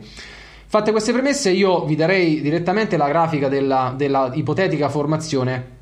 Fatte 0.67 0.91
queste 0.91 1.11
premesse, 1.11 1.51
io 1.51 1.83
vi 1.83 1.95
darei 1.95 2.39
direttamente 2.39 2.95
la 2.95 3.07
grafica 3.07 3.49
della, 3.49 3.93
della 3.95 4.31
ipotetica 4.33 4.87
formazione 4.87 5.79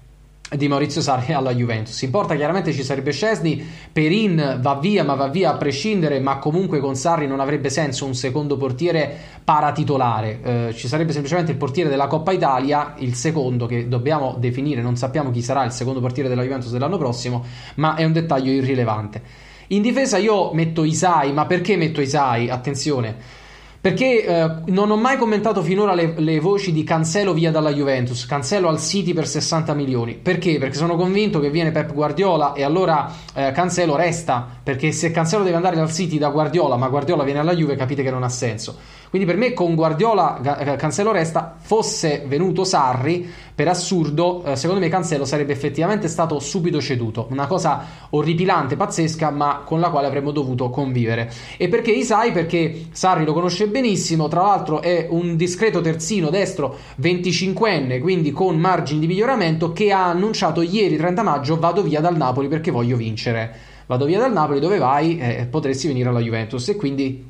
di 0.56 0.68
Maurizio 0.68 1.02
Sarri 1.02 1.34
alla 1.34 1.54
Juventus. 1.54 2.02
In 2.02 2.10
porta 2.10 2.36
chiaramente 2.36 2.74
ci 2.74 2.84
sarebbe 2.84 3.12
Scesni, 3.12 3.64
Perin 3.92 4.58
va 4.62 4.76
via, 4.76 5.04
ma 5.04 5.14
va 5.14 5.28
via 5.28 5.52
a 5.52 5.58
prescindere, 5.58 6.20
ma 6.20 6.38
comunque 6.38 6.80
con 6.80 6.96
Sarri 6.96 7.28
non 7.28 7.40
avrebbe 7.40 7.70
senso 7.70 8.06
un 8.06 8.16
secondo 8.16 8.58
portiere 8.58 9.16
paratitolare. 9.44 10.40
Eh, 10.42 10.74
ci 10.74 10.88
sarebbe 10.88 11.12
semplicemente 11.12 11.52
il 11.52 11.58
portiere 11.58 11.90
della 11.90 12.08
Coppa 12.08 12.32
Italia, 12.32 12.96
il 12.98 13.14
secondo 13.14 13.66
che 13.68 13.88
dobbiamo 13.88 14.36
definire, 14.40 14.82
non 14.82 14.96
sappiamo 14.96 15.30
chi 15.32 15.42
sarà 15.42 15.64
il 15.64 15.72
secondo 15.72 16.00
portiere 16.00 16.30
della 16.30 16.44
Juventus 16.44 16.72
dell'anno 16.72 16.98
prossimo, 16.98 17.46
ma 17.76 17.96
è 17.96 18.04
un 18.04 18.14
dettaglio 18.14 18.52
irrilevante. 18.52 19.22
In 19.68 19.84
difesa 19.84 20.18
io 20.18 20.52
metto 20.54 20.84
Isai, 20.84 21.32
ma 21.32 21.46
perché 21.46 21.78
metto 21.78 22.02
Isai? 22.02 22.50
Attenzione 22.50 23.39
perché 23.82 24.26
eh, 24.26 24.52
non 24.66 24.92
ho 24.92 24.98
mai 24.98 25.18
commentato 25.18 25.62
finora 25.62 25.94
le, 25.94 26.14
le, 26.18 26.40
voci 26.42 26.74
di 26.74 26.84
Cancelo 26.84 27.34
via 27.34 27.50
dalla 27.50 27.72
Juventus, 27.72 28.26
Cancelo 28.26 28.68
al 28.68 28.78
City 28.78 29.14
per 29.14 29.26
60 29.26 29.74
milioni. 29.74 30.16
Perché? 30.16 30.58
Perché 30.58 30.76
sono 30.76 30.98
convinto 30.98 31.40
che 31.40 31.50
viene 31.50 31.72
Pep 31.72 31.94
Guardiola 31.94 32.52
e 32.52 32.64
allora 32.64 33.10
eh, 33.34 33.52
Cancelo 33.54 33.96
resta. 33.96 34.46
Perché 34.62 34.92
se 34.92 35.12
Cancelo 35.12 35.44
deve 35.44 35.56
andare 35.56 35.80
al 35.80 35.92
City 35.92 36.18
da 36.18 36.30
Guardiola, 36.30 36.76
ma 36.76 36.90
Guardiola 36.90 37.24
viene 37.24 37.40
alla 37.40 37.56
Juve, 37.56 37.78
capite 37.78 38.04
che 38.04 38.12
non 38.12 38.24
ha 38.24 38.30
senso. 38.30 38.78
Quindi 39.10 39.28
per 39.28 39.38
me 39.38 39.54
con 39.54 39.74
Guardiola 39.74 40.76
Cancelo 40.78 41.12
resta, 41.12 41.56
fosse 41.60 42.26
venuto 42.28 42.64
Sarri, 42.64 43.28
per 43.56 43.68
assurdo, 43.68 44.44
eh, 44.46 44.56
secondo 44.56 44.82
me 44.82 44.88
Cancelo 44.88 45.26
sarebbe 45.26 45.52
effettivamente 45.52 46.08
stato 46.08 46.40
subito 46.40 46.80
ceduto. 46.80 47.28
Una 47.32 47.48
cosa 47.48 47.84
orripilante, 48.12 48.76
pazzesca, 48.76 49.32
ma 49.32 49.64
con 49.66 49.80
la 49.80 49.90
quale 49.90 50.08
avremmo 50.08 50.32
dovuto 50.32 50.70
convivere. 50.70 51.30
E 51.58 51.68
perché 51.68 51.92
Isai? 51.92 52.32
Perché 52.32 52.88
Sarri 52.92 53.26
lo 53.26 53.34
conosce 53.34 53.68
benissimo, 53.70 54.28
tra 54.28 54.42
l'altro 54.42 54.82
è 54.82 55.08
un 55.10 55.36
discreto 55.36 55.82
terzino 55.82 56.30
destro 56.30 56.78
25enne, 57.02 58.00
quindi 58.02 58.32
con 58.32 58.58
margini 58.58 59.00
di 59.00 59.08
miglioramento, 59.08 59.72
che 59.72 59.92
ha 59.92 60.10
annunciato 60.10 60.62
ieri 60.62 60.98
30 60.98 61.24
maggio 61.24 61.58
vado 61.58 61.82
via 61.82 62.02
dal 62.02 62.18
Napoli 62.18 62.48
perché 62.48 62.72
voglio 62.72 62.98
vincere. 62.98 63.56
Vado 63.86 64.06
via 64.06 64.20
dal 64.20 64.32
Napoli, 64.32 64.60
dove 64.60 64.78
vai? 64.78 65.18
Eh, 65.18 65.48
potresti 65.50 65.88
venire 65.88 66.10
alla 66.10 66.20
Juventus 66.20 66.68
e 66.70 66.76
quindi 66.76 67.26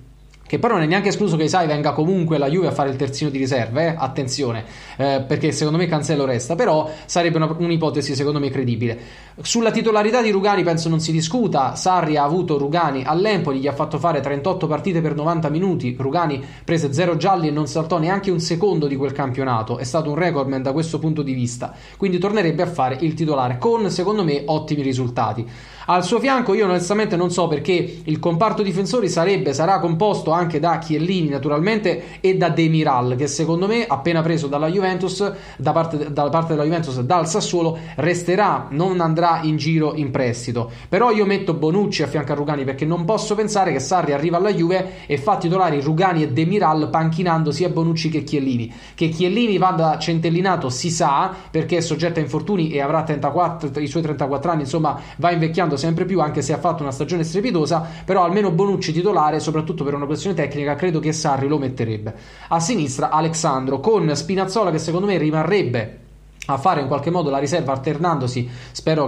che 0.49 0.57
però 0.57 0.73
non 0.73 0.83
è 0.83 0.87
neanche 0.87 1.09
escluso 1.09 1.37
che 1.37 1.43
Isai 1.43 1.67
venga 1.67 1.91
comunque 1.91 2.39
la 2.39 2.49
Juve 2.49 2.65
a 2.65 2.71
fare 2.71 2.89
il 2.89 2.95
terzino 2.95 3.29
di 3.29 3.37
riserva, 3.37 3.81
eh? 3.83 3.93
attenzione, 3.95 4.65
eh, 4.97 5.23
perché 5.27 5.51
secondo 5.51 5.77
me 5.77 5.85
Cancello 5.85 6.25
resta, 6.25 6.55
però 6.55 6.89
sarebbe 7.05 7.37
una, 7.37 7.55
un'ipotesi 7.55 8.15
secondo 8.15 8.39
me 8.39 8.49
credibile. 8.49 8.97
Sulla 9.43 9.69
titolarità 9.69 10.23
di 10.23 10.31
Rugani 10.31 10.63
penso 10.63 10.89
non 10.89 11.01
si 11.01 11.11
discuta, 11.11 11.75
Sarri 11.75 12.17
ha 12.17 12.23
avuto 12.23 12.57
Rugani 12.57 13.03
all'Empoli, 13.05 13.59
gli 13.59 13.67
ha 13.67 13.73
fatto 13.73 13.99
fare 13.99 14.21
38 14.21 14.65
partite 14.65 15.01
per 15.01 15.13
90 15.13 15.49
minuti, 15.49 15.95
Rugani 15.99 16.43
prese 16.63 16.91
0 16.91 17.15
gialli 17.15 17.49
e 17.49 17.51
non 17.51 17.67
saltò 17.67 17.99
neanche 17.99 18.31
un 18.31 18.39
secondo 18.39 18.87
di 18.87 18.95
quel 18.95 19.11
campionato, 19.11 19.77
è 19.77 19.83
stato 19.83 20.09
un 20.09 20.15
recordman 20.15 20.63
da 20.63 20.71
questo 20.71 20.97
punto 20.97 21.21
di 21.21 21.33
vista, 21.33 21.75
quindi 21.95 22.17
tornerebbe 22.17 22.63
a 22.63 22.67
fare 22.67 22.97
il 23.01 23.13
titolare 23.13 23.59
con 23.59 23.91
secondo 23.91 24.23
me 24.23 24.41
ottimi 24.47 24.81
risultati. 24.81 25.45
Al 25.91 26.03
suo 26.03 26.19
fianco 26.19 26.53
io 26.53 26.65
onestamente 26.65 27.15
non 27.15 27.31
so 27.31 27.47
perché 27.47 28.01
il 28.03 28.19
comparto 28.19 28.61
difensori 28.61 29.09
sarebbe, 29.09 29.53
sarà 29.53 29.79
composto 29.79 30.29
anche 30.29 30.38
da 30.47 30.77
Chiellini 30.77 31.29
naturalmente 31.29 32.19
e 32.21 32.35
da 32.37 32.49
Demiral 32.49 33.15
che 33.15 33.27
secondo 33.27 33.67
me 33.67 33.85
appena 33.85 34.21
preso 34.21 34.47
dalla 34.47 34.67
Juventus, 34.67 35.31
da 35.57 35.71
parte, 35.71 36.11
dalla 36.11 36.29
parte 36.29 36.53
della 36.53 36.63
Juventus 36.63 36.99
dal 37.01 37.27
Sassuolo 37.27 37.77
resterà, 37.95 38.67
non 38.69 39.01
andrà 39.01 39.41
in 39.43 39.57
giro 39.57 39.93
in 39.95 40.11
prestito. 40.11 40.71
Però 40.87 41.11
io 41.11 41.25
metto 41.25 41.53
Bonucci 41.53 42.03
a 42.03 42.07
fianco 42.07 42.31
a 42.31 42.35
Rugani 42.35 42.63
perché 42.63 42.85
non 42.85 43.05
posso 43.05 43.35
pensare 43.35 43.71
che 43.71 43.79
Sarri 43.79 44.13
arriva 44.13 44.37
alla 44.37 44.53
Juve 44.53 45.05
e 45.05 45.17
fa 45.17 45.37
titolari 45.37 45.81
Rugani 45.81 46.23
e 46.23 46.31
Demiral 46.31 46.89
panchinando 46.89 47.51
sia 47.51 47.69
Bonucci 47.69 48.09
che 48.09 48.23
Chiellini. 48.23 48.71
Che 48.95 49.09
Chiellini 49.09 49.57
vada 49.57 49.97
centellinato 49.97 50.69
si 50.69 50.89
sa 50.89 51.33
perché 51.49 51.77
è 51.77 51.81
soggetto 51.81 52.19
a 52.19 52.21
infortuni 52.21 52.71
e 52.71 52.81
avrà 52.81 53.03
34, 53.03 53.79
i 53.79 53.87
suoi 53.87 54.03
34 54.03 54.51
anni, 54.51 54.61
insomma 54.61 54.99
va 55.17 55.31
invecchiando 55.31 55.75
sempre 55.75 56.05
più, 56.05 56.21
anche 56.21 56.41
se 56.41 56.53
ha 56.53 56.57
fatto 56.57 56.83
una 56.83 56.91
stagione 56.91 57.23
strepitosa, 57.23 57.85
però 58.05 58.23
almeno 58.23 58.51
Bonucci 58.51 58.91
titolare, 58.91 59.39
soprattutto 59.39 59.83
per 59.83 59.93
una 59.93 60.05
questione 60.05 60.28
tecnica, 60.33 60.75
credo 60.75 60.99
che 60.99 61.13
Sarri 61.13 61.47
lo 61.47 61.57
metterebbe. 61.57 62.13
A 62.49 62.59
sinistra 62.59 63.09
Alexandro, 63.09 63.79
con 63.79 64.15
Spinazzola 64.15 64.71
che 64.71 64.79
secondo 64.79 65.07
me 65.07 65.17
rimarrebbe 65.17 66.07
a 66.53 66.57
fare 66.57 66.81
in 66.81 66.87
qualche 66.87 67.09
modo 67.09 67.29
la 67.29 67.37
riserva 67.37 67.73
alternandosi 67.73 68.49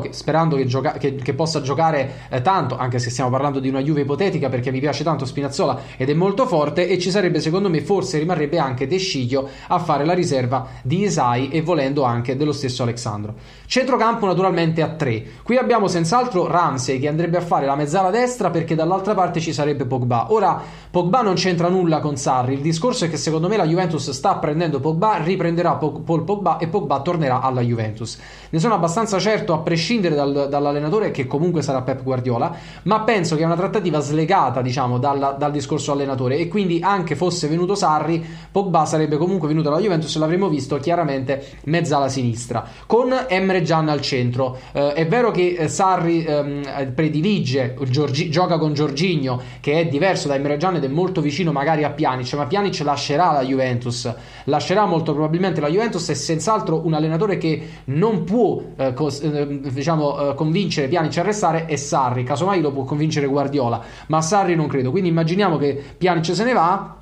che, 0.02 0.10
sperando 0.12 0.56
che, 0.56 0.66
gioca- 0.66 0.94
che, 0.94 1.16
che 1.16 1.34
possa 1.34 1.62
giocare 1.62 2.28
eh, 2.30 2.42
tanto 2.42 2.78
anche 2.78 3.00
se 3.00 3.10
stiamo 3.10 3.30
parlando 3.30 3.60
di 3.60 3.70
una 3.70 3.82
Juve 3.82 4.02
ipotetica 4.02 4.50
perché 4.50 4.72
mi 4.72 4.80
piace 4.80 5.04
tanto 5.04 5.26
Spinazzola 5.26 5.80
ed 5.98 6.10
è 6.10 6.14
molto 6.14 6.46
forte 6.46 6.88
e 6.88 7.00
ci 7.00 7.10
sarebbe 7.10 7.40
secondo 7.40 7.70
me 7.70 7.82
forse 7.82 8.20
rimarrebbe 8.20 8.58
anche 8.60 8.88
De 8.88 8.98
Sciglio 8.98 9.50
a 9.68 9.80
fare 9.80 10.06
la 10.06 10.14
riserva 10.14 10.68
di 10.84 11.02
Isai 11.02 11.50
e 11.50 11.62
volendo 11.62 12.04
anche 12.04 12.36
dello 12.36 12.52
stesso 12.52 12.84
Alexandro. 12.84 13.34
Centrocampo 13.66 14.26
naturalmente 14.26 14.82
a 14.82 14.90
3 14.90 15.24
qui 15.44 15.58
abbiamo 15.58 15.88
senz'altro 15.88 16.48
Ramsey 16.48 17.00
che 17.00 17.08
andrebbe 17.08 17.38
a 17.38 17.42
fare 17.42 17.66
la 17.66 17.76
mezzala 17.76 18.10
destra 18.10 18.50
perché 18.50 18.76
dall'altra 18.76 19.14
parte 19.14 19.40
ci 19.40 19.54
sarebbe 19.54 19.86
Pogba. 19.86 20.32
Ora 20.32 20.62
Pogba 20.90 21.22
non 21.22 21.36
c'entra 21.36 21.70
nulla 21.70 22.00
con 22.00 22.18
Sarri. 22.18 22.54
Il 22.54 22.62
discorso 22.62 23.06
è 23.06 23.10
che 23.10 23.18
secondo 23.18 23.48
me 23.48 23.58
la 23.58 23.66
Juventus 23.66 24.10
sta 24.12 24.36
prendendo 24.36 24.80
Pogba 24.80 25.18
riprenderà 25.18 25.76
Paul 25.76 26.24
Pogba 26.24 26.58
e 26.58 26.68
Pogba 26.68 27.02
tornerà 27.02 27.31
tornerà 27.32 27.40
alla 27.40 27.62
Juventus. 27.62 28.18
Ne 28.50 28.60
sono 28.60 28.74
abbastanza 28.74 29.18
certo, 29.20 29.54
a 29.54 29.60
prescindere 29.60 30.16
dal, 30.16 30.48
dall'allenatore, 30.50 31.12
che 31.12 31.26
comunque 31.26 31.62
sarà 31.62 31.82
Pep 31.82 32.04
Guardiola, 32.04 32.54
ma 32.84 33.02
penso 33.02 33.36
che 33.36 33.44
è 33.44 33.46
una 33.46 33.56
trattativa 33.56 34.00
slegata, 34.00 34.62
diciamo, 34.62 34.98
dal, 34.98 35.36
dal 35.38 35.52
discorso 35.52 35.94
allenatore 35.94 36.38
e 36.38 36.48
quindi 36.50 36.80
anche 36.82 37.16
fosse 37.16 37.48
venuto 37.48 37.76
Sarri, 37.76 38.24
Pogba 38.52 38.86
sarebbe 38.86 39.16
comunque 39.18 39.48
venuto 39.48 39.70
alla 39.70 39.80
Juventus 39.80 40.14
e 40.16 40.20
l'avremmo 40.20 40.50
visto 40.50 40.78
chiaramente 40.78 41.60
mezza 41.66 41.98
alla 41.98 42.10
sinistra, 42.10 42.66
con 42.86 43.14
Emre 43.28 43.62
Gian 43.62 43.88
al 43.88 44.02
centro. 44.02 44.58
Eh, 44.74 44.94
è 44.94 45.08
vero 45.08 45.32
che 45.32 45.56
eh, 45.58 45.68
Sarri 45.70 46.26
ehm, 46.26 46.92
predilige, 46.94 47.76
Giorgi, 47.88 48.30
gioca 48.30 48.58
con 48.58 48.74
Giorginio, 48.74 49.40
che 49.62 49.80
è 49.80 49.88
diverso 49.88 50.28
da 50.28 50.36
Emre 50.36 50.58
Gian 50.58 50.76
ed 50.76 50.84
è 50.84 50.88
molto 50.90 51.22
vicino 51.22 51.52
magari 51.52 51.84
a 51.84 51.92
Pjanic, 51.92 52.34
ma 52.34 52.46
Pjanic 52.46 52.82
lascerà 52.82 53.32
la 53.32 53.44
Juventus, 53.44 54.14
lascerà 54.46 54.86
molto 54.86 55.14
probabilmente 55.14 55.62
la 55.62 55.70
Juventus 55.70 56.10
e 56.10 56.16
senz'altro 56.16 56.82
un 56.86 56.94
allenatore 56.94 57.21
allenatore 57.22 57.38
che 57.38 57.68
non 57.86 58.24
può 58.24 58.62
eh, 58.76 58.94
cos- 58.94 59.22
eh, 59.22 59.60
diciamo, 59.72 60.32
eh, 60.32 60.36
convincere 60.36 60.88
Pjanic 60.88 61.18
a 61.18 61.24
restare 61.24 61.66
è 61.66 61.76
Sarri, 61.76 62.24
casomai 62.24 62.62
lo 62.62 62.72
può 62.72 62.84
convincere 62.84 63.28
Guardiola, 63.28 63.82
ma 64.08 64.22
Sarri 64.22 64.56
non 64.56 64.68
credo. 64.68 64.92
Quindi 64.92 65.10
immaginiamo 65.10 65.58
che 65.58 65.82
Pjanic 65.98 66.34
se 66.36 66.44
ne 66.44 66.54
va 66.54 66.96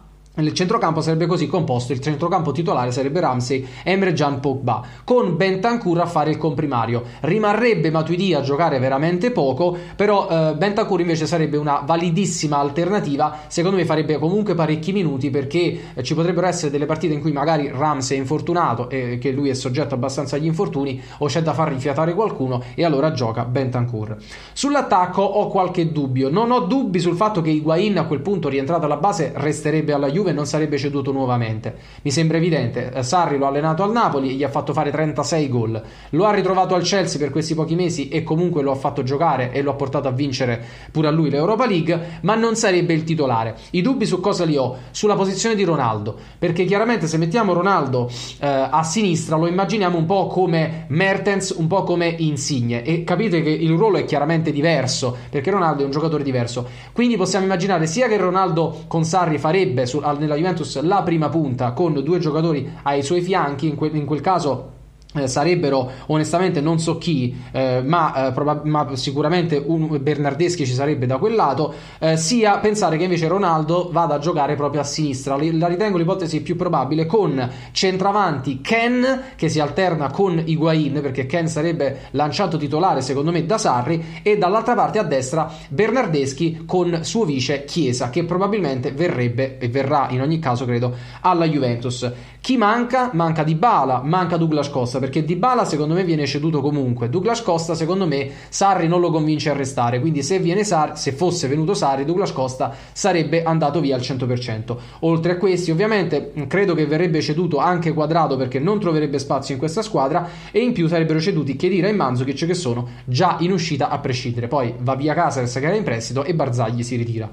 il 0.47 0.53
centrocampo 0.53 1.01
sarebbe 1.01 1.25
così 1.25 1.47
composto, 1.47 1.93
il 1.93 1.99
centrocampo 1.99 2.51
titolare 2.51 2.91
sarebbe 2.91 3.19
Ramsey, 3.19 3.65
Emre 3.83 4.13
Can 4.13 4.39
Pogba, 4.39 4.83
con 5.03 5.35
Bentancur 5.35 5.99
a 5.99 6.05
fare 6.05 6.29
il 6.29 6.37
comprimario. 6.37 7.03
Rimarrebbe 7.21 7.91
Matuidi 7.91 8.33
a 8.33 8.41
giocare 8.41 8.79
veramente 8.79 9.31
poco, 9.31 9.77
però 9.95 10.27
eh, 10.29 10.55
Bentancur 10.55 11.01
invece 11.01 11.25
sarebbe 11.25 11.57
una 11.57 11.81
validissima 11.85 12.57
alternativa, 12.57 13.39
secondo 13.47 13.77
me 13.77 13.85
farebbe 13.85 14.17
comunque 14.17 14.55
parecchi 14.55 14.91
minuti 14.91 15.29
perché 15.29 15.79
eh, 15.93 16.03
ci 16.03 16.13
potrebbero 16.13 16.47
essere 16.47 16.71
delle 16.71 16.85
partite 16.85 17.13
in 17.13 17.21
cui 17.21 17.31
magari 17.31 17.69
Ramsey 17.73 18.17
è 18.17 18.19
infortunato 18.19 18.89
e 18.89 19.17
che 19.19 19.31
lui 19.31 19.49
è 19.49 19.53
soggetto 19.53 19.95
abbastanza 19.95 20.35
agli 20.35 20.45
infortuni 20.45 21.01
o 21.19 21.27
c'è 21.27 21.41
da 21.41 21.53
far 21.53 21.69
rifiatare 21.69 22.13
qualcuno 22.13 22.63
e 22.75 22.85
allora 22.85 23.11
gioca 23.11 23.45
Bentancur. 23.45 24.17
Sull'attacco 24.53 25.21
ho 25.21 25.47
qualche 25.47 25.91
dubbio, 25.91 26.29
non 26.29 26.51
ho 26.51 26.61
dubbi 26.61 26.99
sul 26.99 27.15
fatto 27.15 27.41
che 27.41 27.49
Higuain 27.49 27.97
a 27.97 28.05
quel 28.05 28.21
punto 28.21 28.49
rientrato 28.49 28.85
alla 28.85 28.97
base 28.97 29.31
resterebbe 29.35 29.93
alla 29.93 30.09
Juve 30.09 30.28
e 30.29 30.33
non 30.33 30.45
sarebbe 30.45 30.77
ceduto 30.77 31.11
nuovamente. 31.11 31.75
Mi 32.01 32.11
sembra 32.11 32.37
evidente, 32.37 32.91
eh, 32.91 33.03
Sarri 33.03 33.37
lo 33.37 33.45
ha 33.45 33.49
allenato 33.49 33.83
al 33.83 33.91
Napoli, 33.91 34.35
gli 34.35 34.43
ha 34.43 34.49
fatto 34.49 34.73
fare 34.73 34.91
36 34.91 35.49
gol, 35.49 35.81
lo 36.11 36.25
ha 36.25 36.31
ritrovato 36.31 36.75
al 36.75 36.83
Chelsea 36.83 37.19
per 37.19 37.31
questi 37.31 37.53
pochi 37.55 37.75
mesi 37.75 38.09
e 38.09 38.23
comunque 38.23 38.61
lo 38.61 38.71
ha 38.71 38.75
fatto 38.75 39.03
giocare 39.03 39.51
e 39.51 39.61
lo 39.61 39.71
ha 39.71 39.75
portato 39.75 40.07
a 40.07 40.11
vincere 40.11 40.63
pure 40.91 41.07
a 41.07 41.11
lui 41.11 41.29
l'Europa 41.29 41.65
League, 41.65 42.19
ma 42.21 42.35
non 42.35 42.55
sarebbe 42.55 42.93
il 42.93 43.03
titolare. 43.03 43.55
I 43.71 43.81
dubbi 43.81 44.05
su 44.05 44.19
cosa 44.19 44.45
li 44.45 44.55
ho? 44.57 44.77
Sulla 44.91 45.15
posizione 45.15 45.55
di 45.55 45.63
Ronaldo, 45.63 46.17
perché 46.37 46.65
chiaramente 46.65 47.07
se 47.07 47.17
mettiamo 47.17 47.53
Ronaldo 47.53 48.09
eh, 48.39 48.47
a 48.47 48.83
sinistra 48.83 49.35
lo 49.35 49.47
immaginiamo 49.47 49.97
un 49.97 50.05
po' 50.05 50.27
come 50.27 50.85
Mertens, 50.89 51.55
un 51.57 51.67
po' 51.67 51.83
come 51.83 52.07
Insigne 52.19 52.83
e 52.83 53.03
capite 53.03 53.41
che 53.41 53.49
il 53.49 53.71
ruolo 53.71 53.97
è 53.97 54.05
chiaramente 54.05 54.51
diverso, 54.51 55.15
perché 55.29 55.51
Ronaldo 55.51 55.81
è 55.81 55.85
un 55.85 55.91
giocatore 55.91 56.23
diverso. 56.23 56.67
Quindi 56.91 57.17
possiamo 57.17 57.45
immaginare 57.45 57.87
sia 57.87 58.07
che 58.07 58.17
Ronaldo 58.17 58.83
con 58.87 59.03
Sarri 59.03 59.37
farebbe 59.37 59.85
su, 59.85 59.99
nella 60.17 60.35
Juventus 60.35 60.79
la 60.81 61.03
prima 61.03 61.29
punta 61.29 61.71
con 61.73 61.93
due 62.03 62.19
giocatori 62.19 62.69
ai 62.83 63.03
suoi 63.03 63.21
fianchi, 63.21 63.67
in, 63.67 63.75
que- 63.75 63.91
in 63.93 64.05
quel 64.05 64.21
caso 64.21 64.77
eh, 65.15 65.27
sarebbero 65.27 65.89
onestamente 66.07 66.61
non 66.61 66.77
so 66.77 66.99
chi, 66.99 67.35
eh, 67.51 67.81
ma, 67.83 68.27
eh, 68.27 68.31
probab- 68.31 68.65
ma, 68.65 68.95
sicuramente 68.95 69.61
un 69.65 69.97
Bernardeschi 69.99 70.67
ci 70.67 70.73
sarebbe 70.73 71.07
da 71.07 71.17
quel 71.17 71.33
lato, 71.33 71.73
eh, 71.97 72.15
sia 72.15 72.59
pensare 72.59 72.95
che 72.95 73.05
invece 73.05 73.27
Ronaldo 73.27 73.89
vada 73.91 74.15
a 74.15 74.19
giocare 74.19 74.55
proprio 74.55 74.81
a 74.81 74.83
sinistra. 74.83 75.35
La 75.35 75.67
ritengo 75.67 75.97
l'ipotesi 75.97 76.41
più 76.41 76.55
probabile 76.55 77.07
con 77.07 77.49
centravanti 77.71 78.61
Ken 78.61 79.21
che 79.35 79.49
si 79.49 79.59
alterna 79.59 80.11
con 80.11 80.41
Higuain 80.45 81.01
perché 81.01 81.25
Ken 81.25 81.47
sarebbe 81.47 82.01
lanciato 82.11 82.57
titolare 82.57 83.01
secondo 83.01 83.31
me 83.31 83.45
da 83.45 83.57
Sarri 83.57 84.21
e 84.21 84.37
dall'altra 84.37 84.75
parte 84.75 84.99
a 84.99 85.03
destra 85.03 85.51
Bernardeschi 85.69 86.63
con 86.67 86.99
suo 87.01 87.25
vice 87.25 87.65
Chiesa 87.65 88.11
che 88.11 88.25
probabilmente 88.25 88.91
verrebbe 88.91 89.57
e 89.57 89.69
verrà 89.69 90.07
in 90.11 90.21
ogni 90.21 90.37
caso 90.37 90.65
credo 90.65 90.93
alla 91.21 91.45
Juventus. 91.45 92.11
Chi 92.41 92.57
manca? 92.57 93.09
Manca 93.13 93.43
Di 93.43 93.55
Bala, 93.55 94.01
manca 94.03 94.37
Douglas 94.37 94.69
Costa 94.69 94.98
perché 94.99 95.23
Di 95.23 95.35
Bala 95.35 95.65
secondo 95.65 95.93
me 95.93 96.03
viene 96.03 96.25
ceduto 96.25 96.61
comunque. 96.61 97.09
Douglas 97.09 97.41
Costa 97.41 97.73
secondo 97.73 98.05
me 98.05 98.29
Sarri 98.49 98.87
non 98.87 98.99
lo 98.99 99.11
convince 99.11 99.49
a 99.49 99.53
restare, 99.53 99.99
quindi 99.99 100.23
se, 100.23 100.41
Sarri, 100.63 100.95
se 100.95 101.11
fosse 101.11 101.47
venuto 101.47 101.73
Sarri 101.73 102.05
Douglas 102.05 102.31
Costa 102.31 102.75
sarebbe 102.91 103.43
andato 103.43 103.79
via 103.79 103.95
al 103.95 104.01
100%. 104.01 104.77
Oltre 105.01 105.33
a 105.33 105.37
questi 105.37 105.71
ovviamente 105.71 106.31
credo 106.47 106.73
che 106.75 106.85
verrebbe 106.85 107.21
ceduto 107.21 107.57
anche 107.57 107.93
Quadrato 107.93 108.37
perché 108.37 108.59
non 108.59 108.79
troverebbe 108.79 109.19
spazio 109.19 109.53
in 109.53 109.59
questa 109.59 109.81
squadra 109.81 110.27
e 110.51 110.59
in 110.59 110.73
più 110.73 110.87
sarebbero 110.87 111.19
ceduti 111.19 111.55
Chiedira 111.55 111.87
e 111.87 111.93
Manzukic 111.93 112.45
che 112.45 112.53
sono 112.53 112.87
già 113.05 113.37
in 113.39 113.51
uscita 113.51 113.89
a 113.89 113.99
prescindere. 113.99 114.47
Poi 114.47 114.73
va 114.79 114.95
via 114.95 115.13
Casares 115.13 115.53
che 115.53 115.65
era 115.65 115.75
in 115.75 115.83
prestito 115.83 116.23
e 116.23 116.33
Barzagli 116.33 116.83
si 116.83 116.95
ritira. 116.95 117.29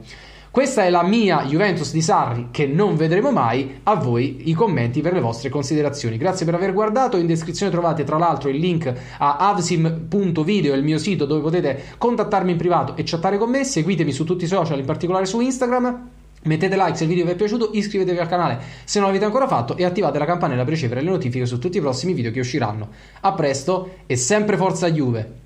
Questa 0.57 0.85
è 0.85 0.89
la 0.89 1.03
mia 1.03 1.45
Juventus 1.45 1.93
di 1.93 2.01
Sarri 2.01 2.49
che 2.51 2.67
non 2.67 2.97
vedremo 2.97 3.31
mai. 3.31 3.81
A 3.83 3.95
voi 3.97 4.49
i 4.49 4.55
commenti 4.55 5.03
per 5.03 5.13
le 5.13 5.21
vostre 5.21 5.51
considerazioni. 5.51 6.17
Grazie 6.17 6.47
per 6.47 6.55
aver 6.55 6.73
guardato. 6.73 7.19
In 7.19 7.27
descrizione 7.27 7.71
trovate 7.71 8.05
tra 8.05 8.17
l'altro 8.17 8.49
il 8.49 8.57
link 8.57 8.91
a 9.19 9.37
avsim.video, 9.37 10.75
il 10.75 10.83
mio 10.83 10.97
sito 10.97 11.27
dove 11.27 11.43
potete 11.43 11.83
contattarmi 11.99 12.53
in 12.53 12.57
privato 12.57 12.97
e 12.97 13.03
chattare 13.05 13.37
con 13.37 13.51
me. 13.51 13.65
Seguitemi 13.65 14.13
su 14.13 14.25
tutti 14.25 14.45
i 14.45 14.47
social, 14.47 14.79
in 14.79 14.87
particolare 14.87 15.27
su 15.27 15.41
Instagram. 15.41 16.09
Mettete 16.45 16.75
like 16.75 16.97
se 16.97 17.03
il 17.03 17.11
video 17.11 17.27
vi 17.27 17.33
è 17.33 17.37
piaciuto, 17.37 17.73
iscrivetevi 17.75 18.17
al 18.17 18.27
canale 18.27 18.59
se 18.85 18.99
non 18.99 19.09
l'avete 19.09 19.27
ancora 19.27 19.47
fatto 19.47 19.77
e 19.77 19.85
attivate 19.85 20.19
la 20.19 20.25
campanella 20.25 20.65
per 20.65 20.73
ricevere 20.73 21.03
le 21.03 21.11
notifiche 21.11 21.45
su 21.45 21.59
tutti 21.59 21.77
i 21.77 21.83
prossimi 21.83 22.15
video 22.15 22.31
che 22.31 22.41
usciranno. 22.41 22.89
A 23.21 23.35
presto 23.35 23.97
e 24.07 24.17
sempre 24.17 24.57
forza 24.57 24.91
Juve! 24.91 25.46